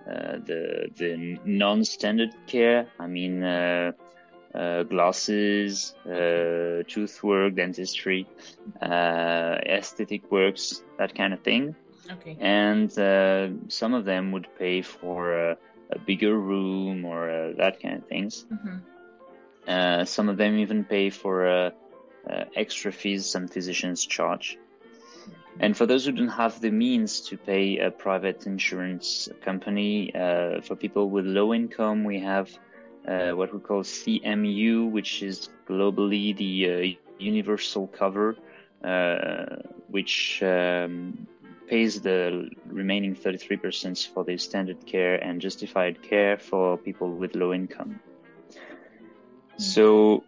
the 0.06 0.88
the 0.96 1.38
non-standard 1.44 2.34
care. 2.46 2.88
I 2.98 3.06
mean, 3.06 3.42
uh, 3.42 3.92
uh, 4.54 4.82
glasses, 4.84 5.94
tooth 6.04 7.22
work, 7.22 7.54
dentistry, 7.54 8.26
aesthetic 8.82 10.30
works, 10.30 10.82
that 10.98 11.14
kind 11.14 11.32
of 11.32 11.42
thing. 11.42 11.74
Okay. 12.10 12.36
And 12.40 12.92
some 13.72 13.94
of 13.94 14.04
them 14.04 14.32
would 14.32 14.48
pay 14.58 14.82
for 14.82 15.56
a 15.90 15.98
bigger 16.06 16.36
room 16.38 17.04
or 17.04 17.54
that 17.56 17.80
kind 17.80 17.96
of 17.96 18.06
things. 18.08 18.46
Mm-hmm. 18.52 18.78
Uh, 19.66 20.04
some 20.04 20.28
of 20.28 20.36
them 20.36 20.58
even 20.58 20.84
pay 20.84 21.10
for 21.10 21.46
uh, 21.46 21.70
uh, 22.28 22.44
extra 22.56 22.92
fees 22.92 23.26
some 23.26 23.46
physicians 23.46 24.04
charge. 24.04 24.58
And 25.60 25.76
for 25.76 25.86
those 25.86 26.06
who 26.06 26.12
don't 26.12 26.28
have 26.28 26.60
the 26.60 26.70
means 26.70 27.20
to 27.28 27.36
pay 27.36 27.78
a 27.78 27.90
private 27.90 28.46
insurance 28.46 29.28
company, 29.42 30.14
uh, 30.14 30.60
for 30.62 30.76
people 30.76 31.10
with 31.10 31.26
low 31.26 31.52
income, 31.52 32.04
we 32.04 32.20
have 32.20 32.50
uh, 33.06 33.30
what 33.30 33.52
we 33.52 33.60
call 33.60 33.82
CMU, 33.82 34.90
which 34.90 35.22
is 35.22 35.50
globally 35.68 36.36
the 36.36 36.96
uh, 36.96 36.98
universal 37.18 37.86
cover, 37.86 38.36
uh, 38.82 39.56
which 39.88 40.42
um, 40.42 41.26
pays 41.68 42.00
the 42.00 42.50
remaining 42.66 43.14
33% 43.14 44.08
for 44.12 44.24
the 44.24 44.36
standard 44.38 44.84
care 44.86 45.16
and 45.16 45.40
justified 45.40 46.02
care 46.02 46.38
for 46.38 46.78
people 46.78 47.10
with 47.10 47.34
low 47.34 47.52
income. 47.52 48.00
Mm-hmm. 48.50 49.62
So 49.62 50.24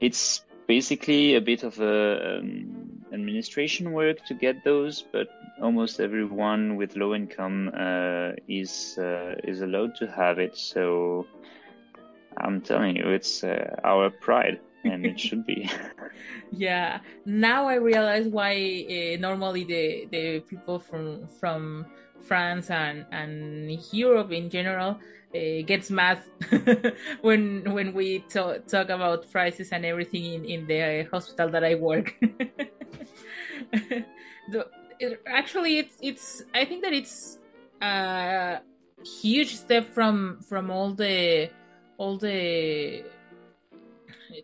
it's 0.00 0.44
basically 0.66 1.34
a 1.34 1.40
bit 1.40 1.62
of 1.62 1.78
a 1.80 2.38
um, 2.38 2.81
administration 3.12 3.92
work 3.92 4.24
to 4.26 4.34
get 4.34 4.64
those, 4.64 5.02
but 5.12 5.28
almost 5.60 6.00
everyone 6.00 6.76
with 6.76 6.96
low 6.96 7.14
income 7.14 7.70
uh, 7.74 8.32
is 8.48 8.98
uh, 8.98 9.34
is 9.44 9.60
allowed 9.60 9.94
to 9.96 10.06
have 10.06 10.38
it. 10.38 10.56
So 10.56 11.26
I'm 12.36 12.60
telling 12.60 12.96
you, 12.96 13.08
it's 13.08 13.44
uh, 13.44 13.76
our 13.84 14.10
pride, 14.10 14.60
and 14.84 15.04
it 15.04 15.20
should 15.20 15.46
be. 15.46 15.70
yeah. 16.50 17.00
Now 17.26 17.68
I 17.68 17.74
realize 17.74 18.26
why 18.26 18.54
uh, 18.88 19.20
normally 19.20 19.64
the 19.64 20.06
the 20.10 20.40
people 20.40 20.78
from 20.78 21.28
from 21.28 21.86
France 22.22 22.70
and 22.70 23.04
and 23.10 23.70
Europe 23.92 24.32
in 24.32 24.48
general 24.48 24.98
uh, 25.34 25.62
gets 25.66 25.90
mad 25.90 26.22
when 27.20 27.64
when 27.72 27.92
we 27.92 28.20
talk, 28.28 28.66
talk 28.66 28.88
about 28.88 29.30
prices 29.30 29.70
and 29.72 29.84
everything 29.84 30.24
in, 30.24 30.44
in 30.44 30.66
the 30.66 31.08
hospital 31.10 31.48
that 31.50 31.64
I 31.64 31.74
work. 31.74 32.14
the, 34.50 34.66
it, 34.98 35.22
actually, 35.26 35.78
it's 35.78 35.96
it's 36.00 36.42
I 36.54 36.64
think 36.64 36.82
that 36.82 36.92
it's 36.92 37.38
a 37.80 38.60
huge 39.04 39.56
step 39.56 39.92
from 39.92 40.40
from 40.48 40.70
all 40.70 40.92
the 40.92 41.50
all 41.98 42.18
the 42.18 43.04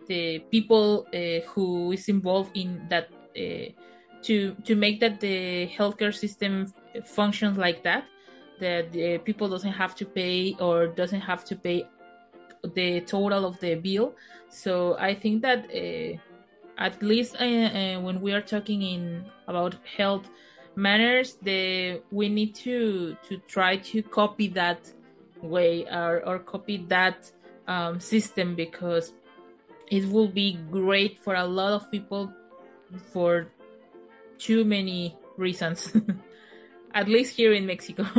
the 0.06 0.40
people 0.50 1.06
uh, 1.14 1.40
who 1.48 1.92
is 1.92 2.08
involved 2.08 2.56
in 2.56 2.86
that 2.88 3.08
uh, 3.36 3.70
to 4.22 4.54
to 4.64 4.74
make 4.74 5.00
that 5.00 5.20
the 5.20 5.68
healthcare 5.68 6.14
system 6.14 6.72
functions 7.04 7.56
like 7.56 7.82
that 7.82 8.04
that 8.60 8.90
the 8.92 9.18
people 9.18 9.48
doesn't 9.48 9.72
have 9.72 9.94
to 9.94 10.04
pay 10.04 10.56
or 10.58 10.88
doesn't 10.88 11.20
have 11.20 11.44
to 11.44 11.54
pay 11.54 11.86
the 12.74 13.00
total 13.02 13.44
of 13.44 13.58
the 13.60 13.74
bill. 13.76 14.14
So 14.50 14.96
i 14.98 15.14
think 15.14 15.42
that 15.42 15.60
uh, 15.70 16.18
at 16.78 17.02
least 17.02 17.36
uh, 17.40 17.44
uh, 17.44 18.00
when 18.00 18.20
we 18.20 18.32
are 18.32 18.40
talking 18.40 18.82
in 18.82 19.24
about 19.46 19.74
health 19.96 20.28
manners 20.76 21.36
the 21.42 22.00
we 22.10 22.28
need 22.28 22.54
to 22.54 23.16
to 23.28 23.38
try 23.48 23.76
to 23.76 24.02
copy 24.02 24.48
that 24.48 24.90
way 25.42 25.84
or, 25.86 26.24
or 26.24 26.38
copy 26.38 26.78
that 26.88 27.30
um, 27.66 28.00
system 28.00 28.54
because 28.54 29.12
it 29.88 30.08
will 30.10 30.28
be 30.28 30.58
great 30.70 31.18
for 31.18 31.34
a 31.34 31.44
lot 31.44 31.72
of 31.72 31.90
people 31.90 32.32
for 33.12 33.48
too 34.38 34.64
many 34.64 35.16
reasons 35.36 35.92
at 36.94 37.08
least 37.08 37.36
here 37.36 37.52
in 37.52 37.66
mexico. 37.66 38.06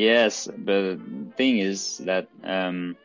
Yes, 0.00 0.46
but 0.46 0.96
the 0.96 1.00
thing 1.36 1.58
is 1.58 1.98
that 1.98 2.28
um, 2.42 2.96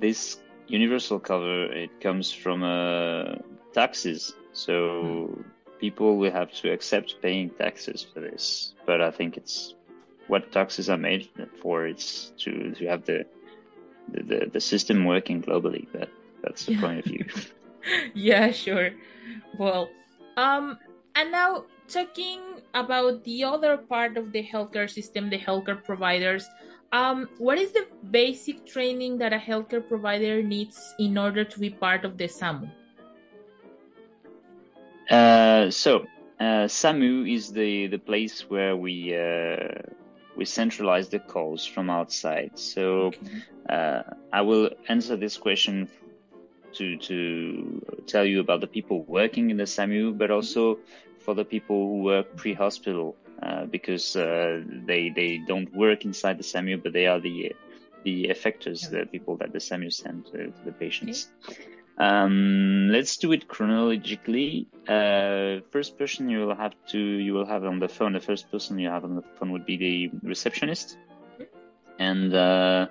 this 0.00 0.40
universal 0.68 1.18
cover 1.18 1.64
it 1.72 2.00
comes 2.00 2.32
from 2.32 2.62
uh, 2.62 3.36
taxes, 3.72 4.34
so 4.52 4.72
mm. 4.72 5.44
people 5.80 6.16
will 6.16 6.30
have 6.30 6.52
to 6.52 6.70
accept 6.70 7.16
paying 7.22 7.50
taxes 7.50 8.06
for 8.12 8.20
this. 8.20 8.74
But 8.86 9.00
I 9.00 9.10
think 9.10 9.36
it's 9.36 9.74
what 10.28 10.52
taxes 10.52 10.88
are 10.88 10.98
made 10.98 11.28
for. 11.60 11.86
It's 11.86 12.32
to 12.38 12.72
to 12.74 12.86
have 12.86 13.04
the 13.04 13.26
the, 14.08 14.48
the, 14.52 14.60
system 14.60 15.04
working 15.04 15.42
globally. 15.42 15.90
That 15.92 16.08
that's 16.42 16.64
the 16.64 16.74
yeah. 16.74 16.80
point 16.80 16.98
of 17.00 17.04
view. 17.04 17.26
yeah, 18.14 18.50
sure. 18.52 18.90
Well, 19.58 19.90
um, 20.36 20.78
and 21.14 21.32
now 21.32 21.64
talking 21.88 22.40
about 22.74 23.24
the 23.24 23.44
other 23.44 23.76
part 23.76 24.16
of 24.16 24.32
the 24.32 24.42
healthcare 24.42 24.88
system, 24.88 25.30
the 25.30 25.38
healthcare 25.38 25.82
providers, 25.82 26.48
um, 26.92 27.28
what 27.38 27.58
is 27.58 27.72
the 27.72 27.86
basic 28.10 28.66
training 28.66 29.18
that 29.18 29.32
a 29.32 29.38
healthcare 29.38 29.86
provider 29.86 30.42
needs 30.42 30.94
in 30.98 31.18
order 31.18 31.44
to 31.44 31.58
be 31.58 31.70
part 31.70 32.04
of 32.04 32.16
the 32.16 32.28
SAMU? 32.28 32.68
Uh, 35.10 35.70
so, 35.70 36.06
uh, 36.40 36.68
SAMU 36.68 37.24
is 37.24 37.52
the, 37.52 37.86
the 37.88 37.98
place 37.98 38.48
where 38.48 38.76
we 38.76 39.14
uh, 39.16 39.68
we 40.36 40.44
centralize 40.44 41.08
the 41.08 41.18
calls 41.18 41.66
from 41.66 41.90
outside. 41.90 42.52
So, 42.54 43.06
okay. 43.06 43.42
Uh, 43.68 44.02
I 44.32 44.40
will 44.40 44.70
answer 44.88 45.16
this 45.16 45.36
question 45.36 45.88
to 46.74 46.96
to 46.96 47.82
tell 48.06 48.24
you 48.24 48.40
about 48.40 48.60
the 48.60 48.66
people 48.66 49.02
working 49.04 49.50
in 49.50 49.56
the 49.56 49.66
SAMU, 49.66 50.14
but 50.14 50.30
also 50.30 50.78
for 51.18 51.34
the 51.34 51.44
people 51.44 51.76
who 51.76 52.02
work 52.02 52.36
pre-hospital 52.36 53.16
uh, 53.48 53.64
because 53.66 54.14
uh, 54.16 54.60
they 54.86 55.08
they 55.08 55.38
don't 55.46 55.74
work 55.74 56.04
inside 56.04 56.38
the 56.38 56.42
SAMU, 56.42 56.76
but 56.78 56.92
they 56.92 57.06
are 57.06 57.20
the 57.20 57.52
the 58.04 58.26
effectors, 58.34 58.90
the 58.90 59.06
people 59.06 59.36
that 59.36 59.52
the 59.52 59.60
SAMU 59.60 59.90
send 59.90 60.26
to, 60.26 60.52
the 60.64 60.72
patients. 60.72 61.28
Okay. 61.48 61.64
Um, 61.98 62.88
let's 62.90 63.16
do 63.16 63.32
it 63.32 63.48
chronologically. 63.48 64.68
Uh, 64.86 65.60
first 65.72 65.98
person 65.98 66.28
you 66.28 66.40
will 66.40 66.54
have 66.54 66.74
to 66.88 66.98
you 66.98 67.32
will 67.32 67.46
have 67.46 67.64
on 67.64 67.78
the 67.78 67.88
phone. 67.88 68.12
The 68.12 68.20
first 68.20 68.50
person 68.52 68.78
you 68.78 68.90
have 68.90 69.04
on 69.04 69.16
the 69.16 69.22
phone 69.38 69.50
would 69.52 69.66
be 69.66 69.76
the 69.76 70.10
receptionist, 70.22 70.98
and 71.98 72.34
uh, 72.34 72.86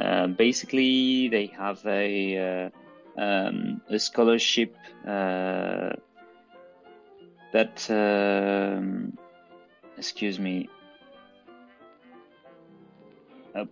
uh, 0.00 0.26
basically 0.28 1.28
they 1.28 1.46
have 1.46 1.84
a 1.84 2.10
uh, 2.48 2.70
um, 3.20 3.82
a 3.90 3.98
scholarship 3.98 4.76
that 7.52 7.90
um, 7.90 9.18
excuse 10.00 10.38
me. 10.38 10.68
Uh, 13.54 13.66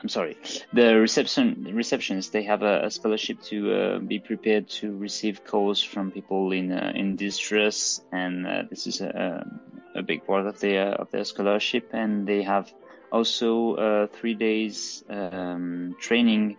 I'm 0.00 0.08
sorry. 0.08 0.36
The 0.74 0.96
reception 0.96 1.44
receptionists 1.80 2.30
they 2.30 2.42
have 2.42 2.62
a, 2.62 2.86
a 2.86 2.90
scholarship 2.90 3.40
to 3.50 3.56
uh, 3.72 3.98
be 3.98 4.18
prepared 4.18 4.68
to 4.80 4.94
receive 4.94 5.44
calls 5.44 5.82
from 5.82 6.10
people 6.10 6.52
in 6.52 6.72
uh, 6.72 6.92
in 6.94 7.16
distress 7.16 8.02
and 8.12 8.46
uh, 8.46 8.62
this 8.68 8.86
is 8.86 9.00
a, 9.00 9.46
a 9.94 10.02
big 10.02 10.26
part 10.26 10.46
of 10.46 10.60
their 10.60 10.88
of 11.02 11.10
their 11.10 11.24
scholarship 11.24 11.88
and 11.94 12.26
they 12.26 12.42
have 12.42 12.70
also 13.10 13.74
uh, 13.76 14.06
three 14.08 14.34
days 14.34 15.04
um, 15.08 15.96
training 16.00 16.56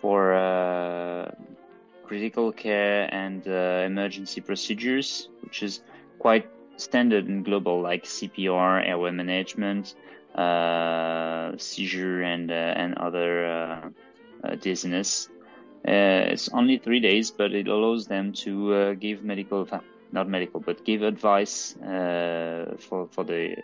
for 0.00 0.34
uh, 0.34 1.30
critical 2.02 2.50
care 2.50 3.06
and 3.14 3.46
emergency 3.46 4.40
procedures 4.40 5.28
which 5.42 5.62
is 5.62 5.82
quite 6.18 6.48
standard 6.80 7.28
and 7.28 7.44
global, 7.44 7.80
like 7.80 8.04
CPR, 8.04 8.86
airway 8.86 9.10
management, 9.10 9.94
uh, 10.34 11.52
seizure, 11.56 12.22
and 12.22 12.50
uh, 12.50 12.54
and 12.54 12.94
other 12.98 13.46
uh, 13.46 13.88
uh 14.44 14.54
dizziness. 14.56 15.28
Uh, 15.86 16.32
it's 16.32 16.48
only 16.50 16.78
three 16.78 17.00
days, 17.00 17.30
but 17.30 17.52
it 17.52 17.68
allows 17.68 18.06
them 18.06 18.32
to 18.32 18.94
give 18.96 19.24
medical, 19.24 19.66
not 20.12 20.28
medical, 20.28 20.60
but 20.60 20.84
give 20.84 21.02
advice 21.02 21.74
for 21.80 23.08
for 23.10 23.24
the 23.24 23.56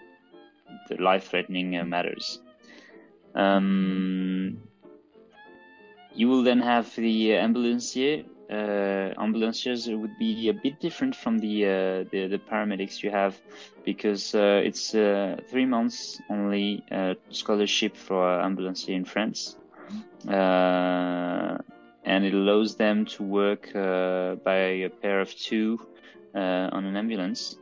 the 0.89 0.97
life-threatening 0.97 1.89
matters. 1.89 2.41
Um, 3.35 4.63
you 6.15 6.29
will 6.29 6.43
then 6.43 6.61
have 6.61 6.95
the 6.97 7.31
ambulancier 7.33 8.25
uh, 8.51 9.13
ambulanciers 9.19 9.89
would 9.89 10.19
be 10.19 10.49
a 10.49 10.55
bit 10.55 10.79
different 10.79 11.17
from 11.17 11.39
the 11.39 11.65
uh, 11.65 12.05
the, 12.11 12.29
the, 12.29 12.39
paramedics 12.39 13.03
you 13.03 13.11
have 13.11 13.37
because 13.85 14.35
uh, 14.35 14.61
it's 14.65 14.95
uh, 14.95 15.37
three 15.49 15.67
months 15.67 16.21
only 16.31 16.85
uh, 16.93 17.15
scholarship 17.31 17.97
for 17.97 18.25
ambulancier 18.25 18.95
in 18.95 19.05
France, 19.05 19.57
uh, 20.29 21.59
and 22.05 22.25
it 22.25 22.35
allows 22.35 22.77
them 22.77 23.05
to 23.05 23.25
work 23.25 23.73
by 23.73 24.85
a 24.85 24.89
pair 24.89 25.21
of 25.21 25.35
two 25.35 25.81
on 26.35 26.85
an 26.85 26.97
ambulance. 26.97 27.59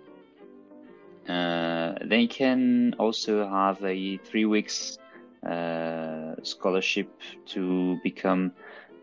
they 1.27 2.27
can 2.29 2.94
also 2.99 3.49
have 3.49 3.83
a 3.83 4.18
three 4.18 4.44
weeks 4.44 4.99
scholarship 6.42 7.09
to 7.47 7.99
become 8.03 8.53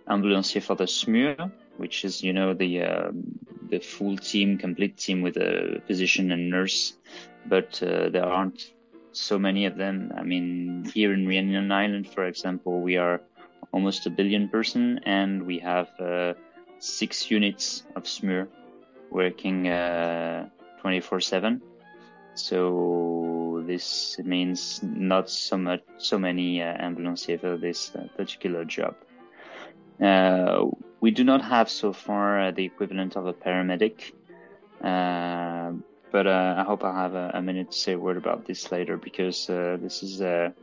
ambulancier 0.07 0.61
for 0.61 0.75
the 0.75 0.87
SMUR, 0.87 1.51
which 1.81 2.05
is 2.05 2.23
you 2.23 2.31
know 2.31 2.53
the 2.53 2.71
uh, 2.83 3.09
the 3.69 3.79
full 3.79 4.15
team, 4.17 4.57
complete 4.57 4.97
team 4.97 5.21
with 5.21 5.35
a 5.37 5.81
physician 5.87 6.31
and 6.31 6.49
nurse, 6.49 6.93
but 7.47 7.81
uh, 7.81 8.09
there 8.09 8.25
aren't 8.25 8.73
so 9.13 9.39
many 9.39 9.65
of 9.65 9.75
them. 9.77 10.11
I 10.15 10.23
mean, 10.23 10.85
here 10.93 11.11
in 11.13 11.27
Reunion 11.27 11.71
Island, 11.71 12.07
for 12.07 12.25
example, 12.25 12.81
we 12.81 12.97
are 12.97 13.21
almost 13.71 14.05
a 14.05 14.09
billion 14.09 14.47
person, 14.49 14.99
and 15.05 15.43
we 15.43 15.57
have 15.59 15.89
uh, 15.99 16.33
six 16.79 17.31
units 17.31 17.83
of 17.95 18.07
SMUR 18.07 18.47
working 19.09 19.63
24/7. 19.63 21.61
So 22.35 23.63
this 23.65 24.19
means 24.19 24.81
not 24.83 25.29
so 25.29 25.57
much, 25.57 25.81
so 25.97 26.17
many 26.17 26.61
uh, 26.61 26.77
ambulanciers 26.77 27.41
for 27.41 27.57
this 27.57 27.91
uh, 27.95 28.07
particular 28.15 28.65
job. 28.65 28.95
Uh, 30.01 30.65
we 31.01 31.11
do 31.11 31.23
not 31.23 31.41
have 31.43 31.69
so 31.69 31.91
far 31.91 32.39
uh, 32.39 32.51
the 32.51 32.63
equivalent 32.63 33.17
of 33.17 33.25
a 33.25 33.33
paramedic, 33.33 34.13
uh, 34.81 35.73
but 36.11 36.27
uh, 36.27 36.55
I 36.57 36.63
hope 36.63 36.83
I'll 36.83 36.93
have 36.93 37.15
a, 37.15 37.31
a, 37.33 37.41
minute 37.41 37.71
to 37.71 37.77
say 37.77 37.93
a 37.93 37.99
word 37.99 38.17
about 38.17 38.45
this 38.45 38.71
later 38.71 38.97
because 38.97 39.49
uh, 39.49 39.77
this 39.81 40.03
is 40.03 40.21
a, 40.21 40.53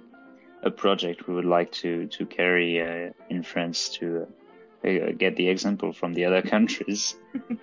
a, 0.63 0.71
project 0.71 1.29
we 1.29 1.35
would 1.35 1.45
like 1.45 1.73
to 1.73 2.07
to 2.07 2.25
carry 2.25 2.79
in 3.29 3.43
France 3.43 3.91
to 3.99 4.27
get 4.83 5.37
the 5.37 5.49
example 5.49 5.93
from 5.93 6.15
the 6.15 6.25
other 6.25 6.43
countries. 6.55 7.17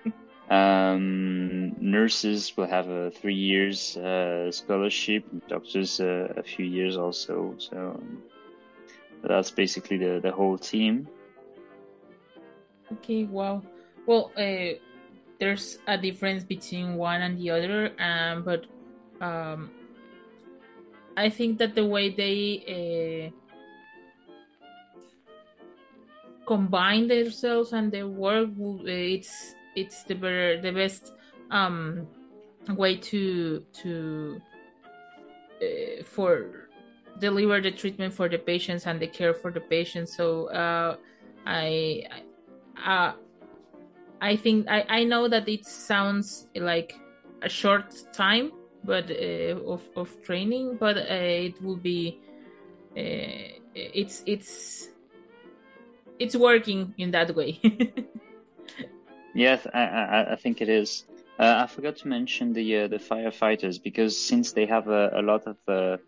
Um, 0.48 1.74
nurses 1.80 2.56
will 2.56 2.68
have 2.68 2.88
a 2.88 3.10
three 3.10 3.34
years 3.34 3.96
uh, 3.96 4.52
scholarship, 4.52 5.24
doctors 5.48 5.98
uh, 5.98 6.34
a 6.36 6.42
few 6.42 6.64
years 6.64 6.96
also. 6.96 7.54
So 7.58 8.00
that's 9.24 9.50
basically 9.50 9.96
the, 9.96 10.20
the 10.22 10.30
whole 10.30 10.56
team. 10.56 11.08
Okay, 12.92 13.24
wow. 13.24 13.62
Well, 14.06 14.32
uh, 14.36 14.78
there's 15.38 15.78
a 15.86 15.98
difference 15.98 16.44
between 16.44 16.94
one 16.96 17.22
and 17.22 17.38
the 17.38 17.50
other, 17.50 17.92
um, 18.00 18.44
but 18.44 18.66
um, 19.20 19.70
I 21.16 21.28
think 21.30 21.58
that 21.58 21.74
the 21.74 21.84
way 21.84 22.10
they 22.10 23.32
uh, 23.32 23.56
combine 26.46 27.08
themselves 27.08 27.72
and 27.72 27.90
their 27.90 28.06
work, 28.06 28.50
it's 28.84 29.54
it's 29.74 30.04
the 30.04 30.14
better 30.14 30.60
the 30.60 30.72
best 30.72 31.12
um 31.50 32.06
way 32.70 32.96
to 32.96 33.64
to 33.72 34.40
uh, 35.62 36.02
for 36.02 36.68
deliver 37.18 37.60
the 37.60 37.70
treatment 37.70 38.12
for 38.12 38.28
the 38.28 38.38
patients 38.38 38.86
and 38.86 39.00
the 39.00 39.06
care 39.06 39.32
for 39.32 39.50
the 39.50 39.60
patients 39.60 40.16
so 40.16 40.46
uh 40.50 40.96
i 41.46 42.02
uh 42.84 43.12
i 44.20 44.36
think 44.36 44.66
i 44.68 44.84
i 44.88 45.04
know 45.04 45.28
that 45.28 45.48
it 45.48 45.64
sounds 45.64 46.46
like 46.56 46.94
a 47.42 47.48
short 47.48 47.94
time 48.12 48.50
but 48.84 49.10
uh, 49.10 49.58
of 49.66 49.82
of 49.96 50.10
training 50.22 50.76
but 50.78 50.96
uh, 50.96 51.04
it 51.10 51.60
will 51.62 51.76
be 51.76 52.18
uh, 52.96 53.52
it's 53.74 54.22
it's 54.26 54.88
it's 56.18 56.34
working 56.34 56.94
in 56.96 57.10
that 57.10 57.34
way 57.34 57.60
Yes, 59.36 59.66
I, 59.74 59.82
I, 59.82 60.32
I 60.32 60.36
think 60.36 60.62
it 60.62 60.70
is. 60.70 61.04
Uh, 61.38 61.64
I 61.64 61.66
forgot 61.66 61.96
to 61.96 62.08
mention 62.08 62.54
the 62.54 62.84
uh, 62.84 62.88
the 62.88 62.96
firefighters 62.96 63.82
because 63.82 64.18
since 64.18 64.52
they 64.52 64.64
have 64.64 64.88
a, 64.88 65.10
a 65.12 65.22
lot 65.22 65.46
of 65.46 65.58
uh, 65.68 65.72
uh 65.72 65.98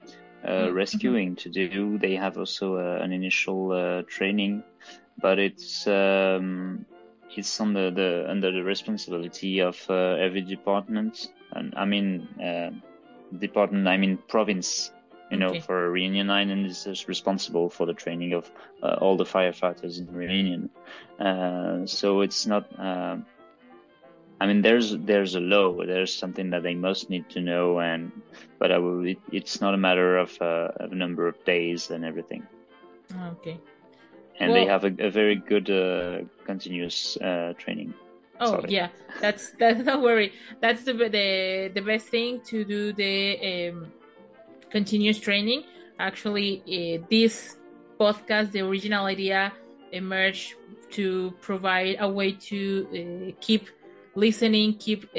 mm-hmm. 0.44 0.74
rescuing 0.74 1.36
to 1.36 1.50
do, 1.50 1.98
they 1.98 2.16
have 2.16 2.38
also 2.38 2.76
uh, 2.76 3.04
an 3.04 3.12
initial 3.12 3.72
uh, 3.72 4.02
training, 4.08 4.64
but 5.20 5.38
it's 5.38 5.86
um, 5.86 6.84
it's 7.36 7.60
on 7.60 7.74
the, 7.74 8.26
under 8.28 8.50
the 8.50 8.62
responsibility 8.62 9.60
of 9.60 9.78
every 9.90 10.42
department, 10.42 11.32
and 11.52 11.74
I 11.76 11.84
mean 11.84 12.28
department, 13.38 13.86
I 13.86 13.96
mean 13.96 14.18
province 14.28 14.90
you 15.30 15.36
know, 15.36 15.48
okay. 15.48 15.60
for 15.60 15.90
Reunion 15.90 16.30
Island 16.30 16.66
is 16.66 17.08
responsible 17.08 17.68
for 17.68 17.86
the 17.86 17.92
training 17.92 18.32
of 18.32 18.50
uh, 18.82 18.96
all 19.00 19.16
the 19.16 19.24
firefighters 19.24 19.98
in 19.98 20.12
Reunion. 20.12 20.70
Uh, 21.18 21.86
so 21.86 22.22
it's 22.22 22.46
not. 22.46 22.66
Uh, 22.78 23.18
I 24.40 24.46
mean, 24.46 24.62
there's 24.62 24.96
there's 24.96 25.34
a 25.34 25.40
law. 25.40 25.84
There's 25.84 26.14
something 26.14 26.50
that 26.50 26.62
they 26.62 26.74
must 26.74 27.10
need 27.10 27.28
to 27.30 27.40
know, 27.40 27.80
and 27.80 28.12
but 28.58 28.70
will, 28.70 29.04
it, 29.04 29.18
it's 29.32 29.60
not 29.60 29.74
a 29.74 29.76
matter 29.76 30.16
of, 30.16 30.40
uh, 30.40 30.68
of 30.76 30.92
a 30.92 30.94
number 30.94 31.28
of 31.28 31.44
days 31.44 31.90
and 31.90 32.04
everything. 32.04 32.46
Okay. 33.32 33.58
And 34.40 34.52
well, 34.52 34.64
they 34.64 34.70
have 34.70 34.84
a, 34.84 34.94
a 35.06 35.10
very 35.10 35.36
good 35.36 35.70
uh, 35.70 36.24
continuous 36.44 37.16
uh, 37.16 37.54
training. 37.58 37.94
Oh 38.40 38.52
Sorry. 38.52 38.70
yeah, 38.72 38.88
that's 39.20 39.50
that's 39.58 39.84
no 39.84 40.00
worry. 40.00 40.32
That's 40.60 40.84
the 40.84 40.92
the 40.92 41.70
the 41.74 41.80
best 41.80 42.08
thing 42.08 42.40
to 42.46 42.64
do 42.64 42.92
the 42.92 43.70
um, 43.70 43.92
continuous 44.70 45.18
training. 45.18 45.64
Actually, 45.98 46.62
uh, 46.66 47.06
this 47.10 47.56
podcast, 47.98 48.52
the 48.52 48.60
original 48.60 49.06
idea 49.06 49.52
emerged 49.90 50.54
to 50.90 51.32
provide 51.40 51.96
a 51.98 52.08
way 52.08 52.32
to 52.32 52.86
uh, 52.92 53.32
keep 53.40 53.68
listening, 54.14 54.74
keep 54.78 55.04
uh, 55.04 55.18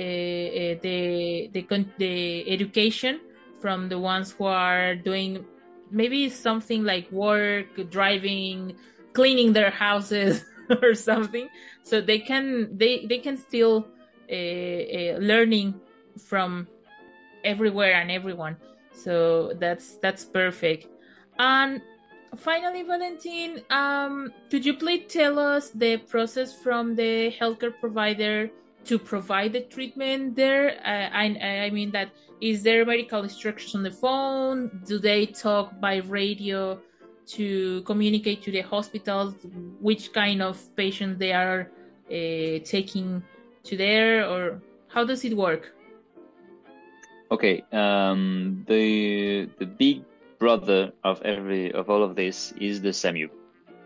the 0.80 1.50
the 1.54 1.86
the 1.98 2.50
education 2.50 3.20
from 3.60 3.90
the 3.90 4.00
ones 4.00 4.32
who 4.32 4.46
are 4.46 4.96
doing 4.96 5.46
maybe 5.92 6.30
something 6.30 6.84
like 6.84 7.12
work, 7.12 7.90
driving, 7.90 8.78
cleaning 9.14 9.54
their 9.54 9.72
houses 9.72 10.46
or 10.82 10.94
something, 10.94 11.50
so 11.84 12.02
they 12.02 12.20
can 12.20 12.78
they 12.78 13.06
they 13.06 13.20
can 13.20 13.38
still 13.38 13.88
learning 14.30 15.80
from 16.20 16.68
everywhere 17.44 17.94
and 17.94 18.12
everyone. 18.12 18.58
So 18.92 19.54
that's 19.60 19.96
that's 19.96 20.26
perfect. 20.26 20.88
And 21.38 21.82
finally 22.36 22.84
valentine 22.84 23.62
um, 23.72 24.32
could 24.52 24.64
you 24.66 24.76
please 24.76 25.06
tell 25.08 25.40
us 25.40 25.72
the 25.72 25.98
process 25.98 26.54
from 26.54 26.96
the 26.96 27.32
healthcare 27.32 27.74
provider 27.80 28.50
to 28.86 29.00
provide 29.00 29.54
the 29.54 29.62
treatment 29.62 30.36
there? 30.36 30.80
Uh, 30.86 31.10
I, 31.16 31.66
I 31.66 31.70
mean 31.70 31.92
that 31.92 32.10
is 32.42 32.64
there 32.64 32.86
medical 32.86 33.24
instructions 33.24 33.76
on 33.76 33.84
the 33.84 33.92
phone? 33.92 34.82
Do 34.86 35.00
they 35.00 35.26
talk 35.26 35.80
by 35.80 35.98
radio 35.98 36.80
to 37.38 37.82
communicate 37.84 38.42
to 38.44 38.52
the 38.52 38.62
hospitals 38.62 39.34
which 39.80 40.14
kind 40.14 40.42
of 40.42 40.56
patients 40.76 41.20
they 41.20 41.32
are 41.32 41.70
uh, 42.08 42.60
taking 42.66 43.24
to 43.64 43.78
there 43.78 44.28
or 44.28 44.62
how 44.88 45.04
does 45.04 45.24
it 45.24 45.36
work 45.36 45.74
Okay, 47.32 47.64
um, 47.72 48.66
the 48.68 49.48
the 49.60 49.66
big 49.68 50.04
brother 50.40 50.94
of 51.04 51.22
every 51.22 51.72
of 51.72 51.90
all 51.90 52.02
of 52.02 52.16
this 52.16 52.54
is 52.60 52.82
the 52.82 52.92
SAMU. 52.92 53.30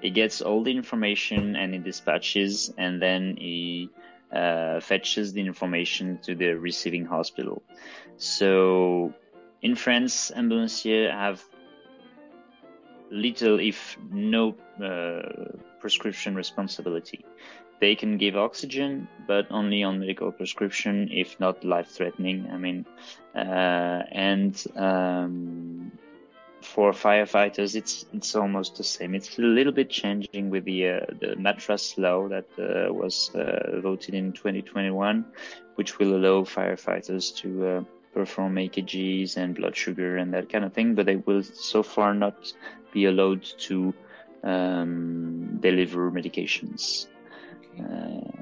It 0.02 0.12
gets 0.12 0.42
all 0.42 0.64
the 0.64 0.72
information 0.72 1.58
and 1.58 1.76
it 1.76 1.84
dispatches, 1.84 2.74
and 2.78 3.02
then 3.02 3.38
it 3.42 3.90
uh, 4.32 4.80
fetches 4.80 5.34
the 5.34 5.42
information 5.42 6.20
to 6.24 6.36
the 6.36 6.54
receiving 6.54 7.06
hospital. 7.06 7.64
So, 8.16 9.14
in 9.62 9.76
France, 9.76 10.32
ambulanciers 10.32 11.12
have 11.12 11.44
little, 13.14 13.60
if 13.60 13.98
no, 14.12 14.56
uh, 14.84 15.58
prescription 15.80 16.36
responsibility. 16.36 17.24
They 17.80 17.96
can 17.96 18.18
give 18.18 18.38
oxygen, 18.38 19.08
but 19.28 19.48
only 19.52 19.84
on 19.84 20.00
medical 20.00 20.32
prescription, 20.32 21.10
if 21.12 21.40
not 21.40 21.64
life-threatening. 21.66 22.48
I 22.52 22.58
mean, 22.58 22.86
uh, 23.36 24.04
and 24.12 24.64
um, 24.76 25.92
for 26.62 26.94
firefighters, 26.94 27.76
it's 27.76 28.06
it's 28.14 28.36
almost 28.36 28.78
the 28.78 28.84
same. 28.84 29.16
It's 29.16 29.38
a 29.38 29.42
little 29.42 29.74
bit 29.74 29.90
changing 29.90 30.50
with 30.50 30.64
the 30.66 30.90
uh, 30.90 31.00
the 31.20 31.36
Matras 31.36 31.98
law 31.98 32.30
that 32.30 32.48
uh, 32.58 32.94
was 32.94 33.32
uh, 33.36 33.82
voted 33.82 34.14
in 34.14 34.32
2021, 34.32 35.26
which 35.76 36.00
will 36.00 36.16
allow 36.16 36.44
firefighters 36.44 37.36
to 37.42 37.68
uh, 37.68 37.84
perform 38.14 38.56
EKGs 38.56 39.38
and 39.38 39.56
blood 39.56 39.76
sugar 39.76 40.18
and 40.18 40.34
that 40.34 40.50
kind 40.50 40.66
of 40.66 40.74
thing, 40.74 40.96
but 40.96 41.06
they 41.06 41.16
will 41.16 41.44
so 41.44 41.84
far 41.84 42.14
not 42.14 42.54
be 42.92 43.06
allowed 43.06 43.44
to 43.58 43.94
um, 44.44 45.58
deliver 45.60 46.12
medications. 46.12 47.08
Uh, 47.80 48.42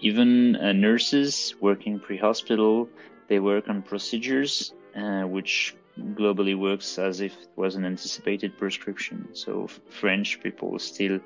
even 0.00 0.56
uh, 0.56 0.72
nurses 0.72 1.54
working 1.60 2.00
pre-hospital, 2.00 2.88
they 3.28 3.38
work 3.38 3.68
on 3.68 3.82
procedures, 3.82 4.72
uh, 4.96 5.22
which 5.22 5.76
globally 5.98 6.58
works 6.58 6.98
as 6.98 7.20
if 7.20 7.32
it 7.32 7.48
was 7.56 7.74
an 7.76 7.84
anticipated 7.84 8.56
prescription. 8.56 9.28
So 9.34 9.68
French 9.90 10.40
people 10.42 10.78
still 10.78 11.20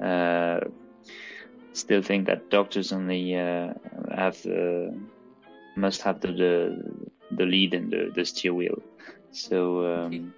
uh, 0.00 0.60
still 1.72 2.02
think 2.02 2.26
that 2.26 2.50
doctors 2.50 2.92
only 2.92 3.36
uh, 3.36 3.74
have 4.14 4.40
the 4.42 4.96
must 5.76 6.02
have 6.02 6.20
the 6.20 6.32
the, 6.32 6.99
the 7.30 7.44
lead 7.44 7.74
and 7.74 7.90
the, 7.90 8.10
the 8.14 8.24
steer 8.24 8.54
wheel. 8.54 8.82
So 9.32 9.86
um, 9.86 10.34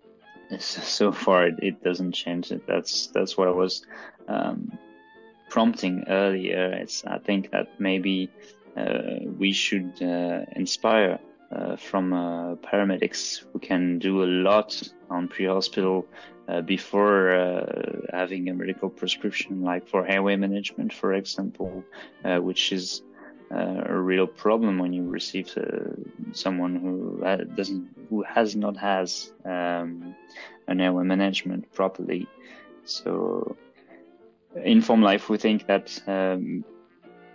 so 0.58 1.12
far 1.12 1.46
it, 1.46 1.54
it, 1.62 1.82
doesn't 1.82 2.12
change. 2.12 2.52
It. 2.52 2.66
That's 2.66 3.08
that's 3.08 3.36
what 3.36 3.48
I 3.48 3.52
was 3.52 3.84
um, 4.28 4.78
prompting 5.50 6.04
earlier, 6.08 6.72
it's 6.72 7.04
I 7.04 7.18
think 7.18 7.50
that 7.50 7.68
maybe 7.78 8.30
uh, 8.76 9.18
we 9.38 9.52
should 9.52 10.00
uh, 10.00 10.44
inspire 10.56 11.18
uh, 11.50 11.76
from 11.76 12.12
uh, 12.12 12.54
paramedics 12.56 13.44
who 13.52 13.58
can 13.58 13.98
do 13.98 14.22
a 14.22 14.28
lot 14.48 14.80
on 15.10 15.26
pre-hospital 15.26 16.06
uh, 16.48 16.60
before 16.60 17.32
uh, 17.34 17.66
having 18.12 18.48
a 18.48 18.54
medical 18.54 18.88
prescription, 18.88 19.62
like 19.62 19.88
for 19.88 20.06
airway 20.06 20.36
management, 20.36 20.92
for 20.92 21.12
example, 21.12 21.84
uh, 22.24 22.38
which 22.38 22.72
is 22.72 23.02
uh, 23.52 23.82
a 23.86 23.98
real 23.98 24.26
problem 24.26 24.78
when 24.78 24.92
you 24.92 25.08
receive 25.08 25.52
someone 26.32 26.76
who 26.76 27.20
doesn't, 27.56 27.88
who 28.08 28.22
has 28.22 28.54
not 28.54 28.76
has 28.76 29.32
um, 29.44 30.14
an 30.68 30.80
airway 30.80 31.04
management 31.04 31.72
properly. 31.72 32.28
So, 32.84 33.56
in 34.64 34.80
Form 34.80 35.02
Life, 35.02 35.28
we 35.28 35.38
think 35.38 35.66
that 35.66 36.00
um, 36.06 36.64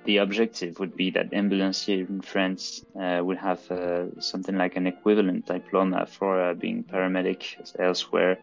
the 0.06 0.18
objective 0.18 0.80
would 0.80 0.96
be 0.96 1.10
that 1.12 1.32
ambulancier 1.32 2.08
in 2.08 2.22
France 2.22 2.86
uh, 3.00 3.22
would 3.24 3.38
have 3.38 3.70
uh, 3.72 4.20
something 4.20 4.58
like 4.58 4.76
an 4.76 4.88
equivalent 4.88 5.46
diploma 5.48 6.06
for 6.06 6.42
uh, 6.42 6.54
being 6.54 6.84
paramedic 6.84 7.56
elsewhere, 7.80 8.38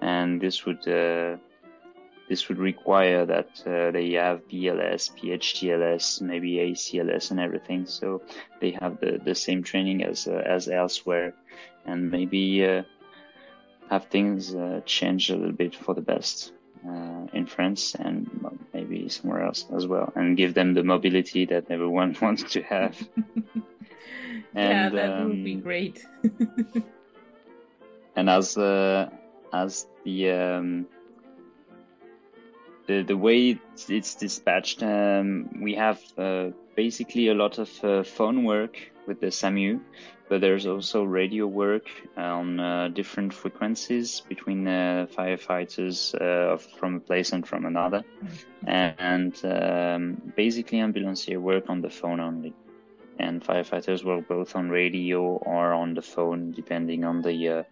and 0.00 0.40
this 0.40 0.66
would 0.66 0.86
uh, 0.88 1.36
this 2.28 2.48
would 2.48 2.58
require 2.58 3.26
that 3.26 3.62
uh, 3.66 3.90
they 3.90 4.12
have 4.12 4.48
BLS, 4.48 5.10
PHTLS, 5.18 6.22
maybe 6.22 6.56
ACLS, 6.56 7.30
and 7.30 7.40
everything. 7.40 7.86
So 7.86 8.22
they 8.60 8.70
have 8.80 9.00
the, 9.00 9.20
the 9.22 9.34
same 9.34 9.62
training 9.62 10.04
as 10.04 10.26
uh, 10.26 10.42
as 10.44 10.68
elsewhere, 10.68 11.34
and 11.84 12.10
maybe 12.10 12.60
have 13.90 14.06
things 14.06 14.54
change 14.86 15.30
a 15.30 15.36
little 15.36 15.52
bit 15.52 15.74
for 15.76 15.94
the 15.94 16.00
best 16.00 16.52
uh, 16.86 17.26
in 17.32 17.46
France 17.46 17.94
and 17.94 18.28
maybe 18.72 19.08
somewhere 19.08 19.42
else 19.42 19.66
as 19.74 19.86
well, 19.86 20.12
and 20.14 20.36
give 20.36 20.54
them 20.54 20.74
the 20.74 20.82
mobility 20.82 21.46
that 21.46 21.70
everyone 21.70 22.16
wants 22.22 22.42
to 22.52 22.62
have. 22.62 22.96
and, 24.54 24.54
yeah, 24.54 24.88
that 24.90 25.12
um, 25.12 25.28
would 25.28 25.44
be 25.44 25.54
um, 25.54 25.60
great. 25.60 26.06
and 28.16 28.28
as 28.28 28.56
uh, 28.58 29.08
as 29.52 29.86
the 30.04 30.30
um, 30.30 30.86
the 32.86 33.02
the 33.02 33.16
way 33.16 33.58
it's, 33.88 34.14
dispatched, 34.14 34.82
um, 34.82 35.48
we 35.60 35.74
have 35.74 36.00
uh, 36.18 36.50
basically 36.76 37.28
a 37.28 37.34
lot 37.34 37.58
of 37.58 37.84
uh, 37.84 38.02
phone 38.02 38.44
work 38.44 38.76
with 39.06 39.20
the 39.20 39.30
SAMU, 39.30 39.80
but 40.28 40.40
there's 40.40 40.66
also 40.66 41.02
radio 41.04 41.46
work 41.46 41.86
on 42.16 42.60
uh, 42.60 42.88
different 42.88 43.32
frequencies 43.32 44.20
between 44.20 44.66
uh, 44.66 45.06
firefighters 45.16 46.14
uh, 46.14 46.56
from 46.78 46.96
a 46.96 47.00
place 47.00 47.32
and 47.32 47.46
from 47.46 47.64
another, 47.64 48.04
and 48.66 49.34
um, 49.44 50.32
basically 50.36 50.78
ambulancier 50.78 51.38
work 51.38 51.68
on 51.68 51.80
the 51.80 51.90
phone 51.90 52.20
only, 52.20 52.54
and 53.18 53.42
firefighters 53.42 54.04
work 54.04 54.28
both 54.28 54.56
on 54.56 54.68
radio 54.68 55.22
or 55.22 55.72
on 55.72 55.94
the 55.94 56.02
phone 56.02 56.52
depending 56.52 57.04
on 57.04 57.22
the 57.22 57.64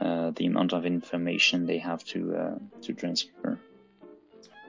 uh, 0.00 0.30
the 0.32 0.46
amount 0.46 0.72
of 0.72 0.86
information 0.86 1.66
they 1.66 1.78
have 1.78 2.04
to 2.04 2.60
to 2.82 2.92
transfer. 2.92 3.58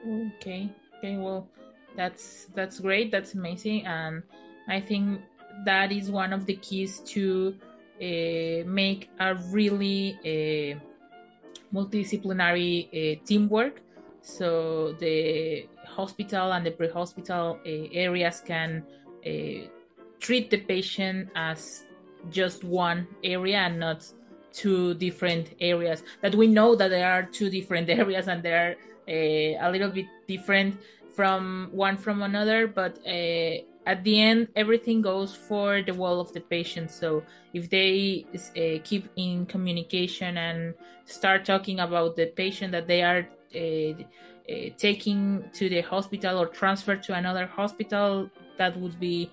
Okay. 0.06 0.70
Okay. 0.98 1.16
Well, 1.16 1.48
that's 1.96 2.46
that's 2.54 2.80
great. 2.80 3.10
That's 3.10 3.34
amazing, 3.34 3.86
and 3.86 4.22
I 4.68 4.80
think 4.80 5.20
that 5.64 5.90
is 5.90 6.10
one 6.10 6.32
of 6.32 6.46
the 6.46 6.56
keys 6.56 7.00
to 7.00 7.54
uh, 8.00 8.68
make 8.68 9.08
a 9.18 9.34
really 9.50 10.18
uh, 10.24 10.78
multidisciplinary 11.74 12.88
uh, 12.88 13.20
teamwork. 13.24 13.80
So 14.20 14.92
the 14.98 15.66
hospital 15.86 16.52
and 16.52 16.66
the 16.66 16.72
pre-hospital 16.72 17.60
areas 17.64 18.42
can 18.44 18.84
treat 20.20 20.50
the 20.50 20.58
patient 20.58 21.30
as 21.34 21.84
just 22.30 22.64
one 22.64 23.06
area 23.22 23.58
and 23.58 23.78
not 23.78 24.04
two 24.52 24.94
different 24.94 25.54
areas. 25.60 26.02
That 26.22 26.34
we 26.34 26.48
know 26.48 26.74
that 26.74 26.88
there 26.88 27.10
are 27.10 27.22
two 27.22 27.50
different 27.50 27.88
areas 28.00 28.28
and 28.28 28.42
they're 28.42 28.72
uh, 28.72 28.95
a 29.08 29.68
little 29.70 29.90
bit 29.90 30.06
different 30.26 30.78
from 31.14 31.68
one 31.72 31.96
from 31.96 32.22
another, 32.22 32.66
but 32.66 32.98
at 33.86 34.02
the 34.02 34.20
end 34.20 34.48
everything 34.56 35.00
goes 35.00 35.34
for 35.34 35.80
the 35.80 35.94
well 35.94 36.20
of 36.20 36.32
the 36.32 36.40
patient. 36.40 36.90
So 36.90 37.22
if 37.54 37.70
they 37.70 38.26
uh, 38.34 38.82
keep 38.84 39.08
in 39.16 39.46
communication 39.46 40.36
and 40.36 40.74
start 41.04 41.44
talking 41.44 41.80
about 41.80 42.16
the 42.16 42.26
patient 42.26 42.72
that 42.72 42.88
they 42.88 43.02
are 43.02 43.26
uh, 43.54 43.58
uh, 43.58 44.70
taking 44.76 45.44
to 45.54 45.68
the 45.68 45.80
hospital 45.80 46.38
or 46.38 46.46
transferred 46.46 47.02
to 47.04 47.14
another 47.14 47.46
hospital 47.46 48.30
that 48.58 48.76
would 48.78 48.98
be 49.00 49.30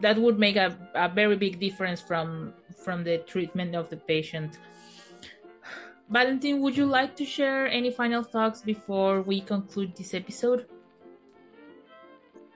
that 0.00 0.16
would 0.16 0.38
make 0.38 0.56
a, 0.56 0.76
a 0.94 1.08
very 1.08 1.36
big 1.36 1.58
difference 1.58 2.00
from 2.00 2.52
from 2.84 3.02
the 3.04 3.18
treatment 3.18 3.74
of 3.74 3.90
the 3.90 3.96
patient 3.96 4.58
valentin 6.10 6.60
would 6.60 6.76
you 6.76 6.86
like 6.86 7.14
to 7.16 7.24
share 7.24 7.68
any 7.68 7.90
final 7.90 8.22
thoughts 8.22 8.62
before 8.62 9.22
we 9.22 9.40
conclude 9.40 9.94
this 9.96 10.14
episode 10.14 10.66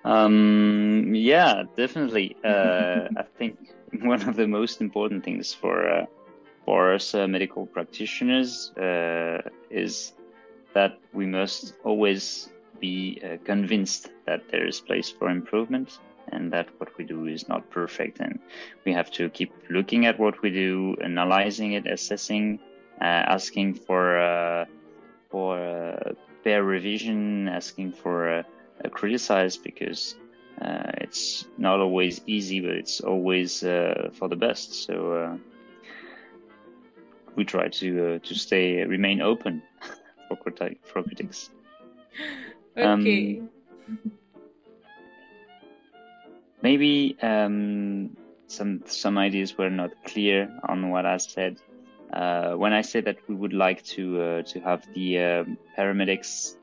um, 0.05 1.15
yeah, 1.15 1.63
definitely. 1.77 2.37
Uh, 2.45 3.09
I 3.17 3.23
think 3.39 3.57
one 4.01 4.23
of 4.29 4.37
the 4.37 4.47
most 4.47 4.81
important 4.81 5.25
things 5.25 5.53
for 5.55 5.89
uh, 5.89 6.07
for 6.65 6.95
us 6.95 7.15
uh, 7.15 7.27
medical 7.27 7.67
practitioners 7.67 8.71
uh, 8.77 9.43
is 9.71 10.15
that 10.75 10.99
we 11.13 11.27
must 11.27 11.75
always 11.85 12.51
be 12.81 13.21
uh, 13.25 13.37
convinced 13.45 14.11
that 14.27 14.49
there 14.51 14.67
is 14.67 14.81
place 14.81 15.11
for 15.11 15.29
improvement 15.29 15.99
and 16.29 16.53
that 16.53 16.69
what 16.79 16.97
we 16.99 17.05
do 17.05 17.27
is 17.27 17.49
not 17.49 17.69
perfect 17.71 18.21
and 18.21 18.39
we 18.85 18.93
have 18.93 19.11
to 19.11 19.29
keep 19.31 19.53
looking 19.71 20.07
at 20.07 20.19
what 20.19 20.41
we 20.41 20.51
do 20.51 20.97
analyzing 21.03 21.73
it 21.73 21.87
assessing 21.87 22.59
asking 23.05 23.75
for 23.75 24.67
for 25.31 26.15
peer 26.45 26.63
revision 26.63 27.49
asking 27.49 27.93
for 27.93 28.29
uh, 28.29 28.43
criticize 28.91 29.57
because 29.57 30.17
uh, 30.61 30.91
it's 30.99 31.47
not 31.57 31.81
always 31.81 32.21
easy, 32.27 32.61
but 32.61 32.71
it's 32.71 33.01
always 33.01 33.63
uh, 33.65 34.11
for 34.15 34.29
the 34.29 34.37
best. 34.37 34.75
So 34.75 35.39
we 37.35 37.45
try 37.45 37.69
to 37.69 38.19
to 38.19 38.35
stay 38.35 38.85
remain 38.85 39.21
open 39.21 39.63
for, 40.29 40.37
criti- 40.37 40.79
for 40.85 41.03
critics. 41.03 41.51
Okay. 42.77 43.41
Um, 43.41 43.51
maybe 46.63 47.17
um, 47.23 48.17
some 48.47 48.83
some 48.87 49.19
ideas 49.19 49.57
were 49.57 49.71
not 49.71 49.91
clear 50.05 50.49
on 50.69 50.91
what 50.91 51.07
I 51.07 51.17
said. 51.17 51.59
Uh, 52.13 52.53
when 52.57 52.75
I 52.75 52.83
say 52.83 53.01
that 53.01 53.17
we 53.27 53.35
would 53.35 53.55
like 53.55 53.83
to 53.97 54.23
uh, 54.23 54.43
to 54.43 54.61
have 54.61 54.87
the 54.93 55.19
uh, 55.19 55.45
paramedics, 55.79 56.57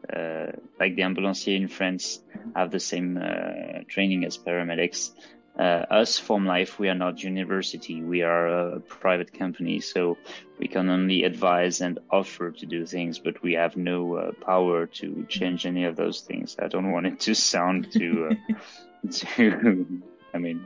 like 0.80 0.96
the 0.96 1.02
ambulancier 1.02 1.56
in 1.56 1.68
France, 1.68 2.22
have 2.56 2.70
the 2.70 2.80
same 2.80 3.18
uh, 3.18 3.84
training 3.88 4.26
as 4.26 4.38
paramedics. 4.38 5.12
Uh, 5.58 5.84
us, 5.90 6.18
Form 6.18 6.46
Life, 6.46 6.80
we 6.80 6.88
are 6.88 6.96
not 6.96 7.22
university. 7.22 8.02
We 8.02 8.22
are 8.22 8.48
a 8.48 8.80
private 8.80 9.34
company, 9.34 9.82
so 9.82 10.18
we 10.58 10.68
can 10.68 10.88
only 10.90 11.24
advise 11.24 11.82
and 11.82 12.00
offer 12.10 12.52
to 12.52 12.66
do 12.66 12.86
things, 12.86 13.20
but 13.20 13.42
we 13.42 13.54
have 13.54 13.76
no 13.76 14.34
power 14.40 14.86
to 14.86 15.26
change 15.28 15.66
any 15.66 15.84
of 15.84 15.98
those 15.98 16.22
things. 16.22 16.56
I 16.60 16.68
don't 16.68 16.92
want 16.92 17.08
it 17.08 17.20
to 17.22 17.34
sound 17.36 17.92
too, 17.92 18.38
too. 19.12 20.02
I 20.34 20.38
mean, 20.38 20.64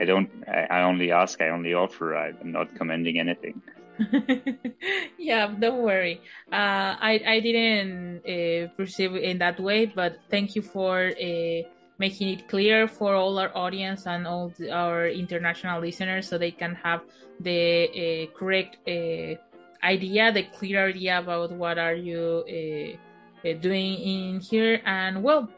I 0.00 0.04
don't. 0.04 0.30
I 0.48 0.82
only 0.82 1.10
ask. 1.12 1.40
I 1.40 1.48
only 1.50 1.74
offer. 1.74 2.16
I'm 2.16 2.52
not 2.52 2.74
commending 2.74 3.18
anything. 3.18 3.60
yeah, 5.18 5.46
don't 5.58 5.82
worry. 5.82 6.20
Uh, 6.50 6.96
I 6.98 7.20
I 7.26 7.40
didn't 7.40 8.24
uh, 8.24 8.68
perceive 8.76 9.14
in 9.14 9.38
that 9.38 9.60
way, 9.60 9.86
but 9.86 10.18
thank 10.30 10.56
you 10.56 10.62
for 10.62 11.12
uh, 11.12 11.60
making 11.98 12.28
it 12.28 12.48
clear 12.48 12.88
for 12.88 13.14
all 13.14 13.38
our 13.38 13.54
audience 13.56 14.06
and 14.06 14.26
all 14.26 14.52
the, 14.58 14.70
our 14.70 15.06
international 15.08 15.80
listeners, 15.80 16.28
so 16.28 16.38
they 16.38 16.50
can 16.50 16.74
have 16.74 17.02
the 17.40 17.88
uh, 17.92 18.38
correct 18.38 18.78
uh, 18.88 19.36
idea, 19.84 20.32
the 20.32 20.44
clear 20.56 20.88
idea 20.88 21.18
about 21.18 21.52
what 21.52 21.78
are 21.78 21.94
you 21.94 22.44
uh, 22.48 23.52
doing 23.60 23.94
in 23.98 24.40
here. 24.40 24.80
And 24.86 25.22
well, 25.22 25.50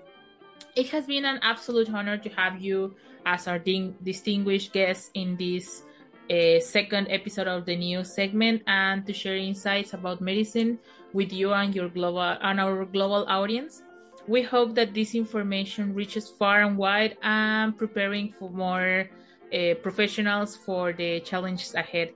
it 0.74 0.90
has 0.90 1.06
been 1.06 1.24
an 1.24 1.38
absolute 1.42 1.88
honor 1.90 2.18
to 2.18 2.28
have 2.30 2.60
you 2.60 2.94
as 3.26 3.48
our 3.48 3.58
distinguished 3.58 4.72
guest 4.72 5.10
in 5.14 5.36
this 5.36 5.82
a 6.28 6.60
second 6.60 7.08
episode 7.10 7.46
of 7.46 7.66
the 7.66 7.76
new 7.76 8.04
segment 8.04 8.62
and 8.66 9.06
to 9.06 9.12
share 9.12 9.36
insights 9.36 9.92
about 9.92 10.20
medicine 10.20 10.78
with 11.12 11.32
you 11.32 11.52
and 11.52 11.74
your 11.74 11.88
global 11.88 12.20
and 12.20 12.60
our 12.60 12.84
global 12.84 13.24
audience. 13.28 13.82
We 14.26 14.42
hope 14.42 14.74
that 14.76 14.94
this 14.94 15.14
information 15.14 15.94
reaches 15.94 16.28
far 16.28 16.62
and 16.62 16.78
wide 16.78 17.16
and 17.22 17.76
preparing 17.76 18.32
for 18.32 18.48
more 18.50 19.10
uh, 19.52 19.74
professionals 19.82 20.56
for 20.56 20.92
the 20.92 21.20
challenges 21.20 21.74
ahead. 21.74 22.12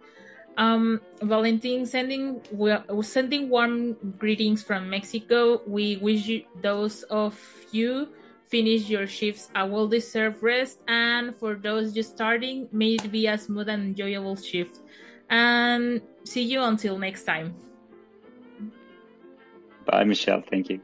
Um, 0.57 1.01
Valentin, 1.23 1.87
sending 1.87 2.43
sending 3.03 3.49
warm 3.49 3.95
greetings 4.19 4.63
from 4.63 4.91
Mexico. 4.91 5.63
We 5.67 5.99
wish 5.99 6.27
you, 6.27 6.45
those 6.61 7.05
of 7.05 7.39
you 7.71 8.09
finish 8.49 8.89
your 8.89 9.07
shifts 9.07 9.51
a 9.55 9.67
well 9.67 9.87
deserved 9.87 10.43
rest. 10.43 10.81
And 10.89 11.37
for 11.37 11.55
those 11.55 11.93
just 11.93 12.13
starting, 12.13 12.69
may 12.73 12.95
it 12.95 13.11
be 13.11 13.27
a 13.27 13.39
smooth 13.39 13.69
and 13.69 13.83
enjoyable 13.83 14.37
shift. 14.37 14.81
And 15.31 16.01
see 16.25 16.43
you 16.43 16.63
until 16.63 16.99
next 16.99 17.25
time. 17.25 17.55
Bye, 19.85 20.05
Michelle. 20.05 20.43
Thank 20.51 20.71
you. 20.71 20.81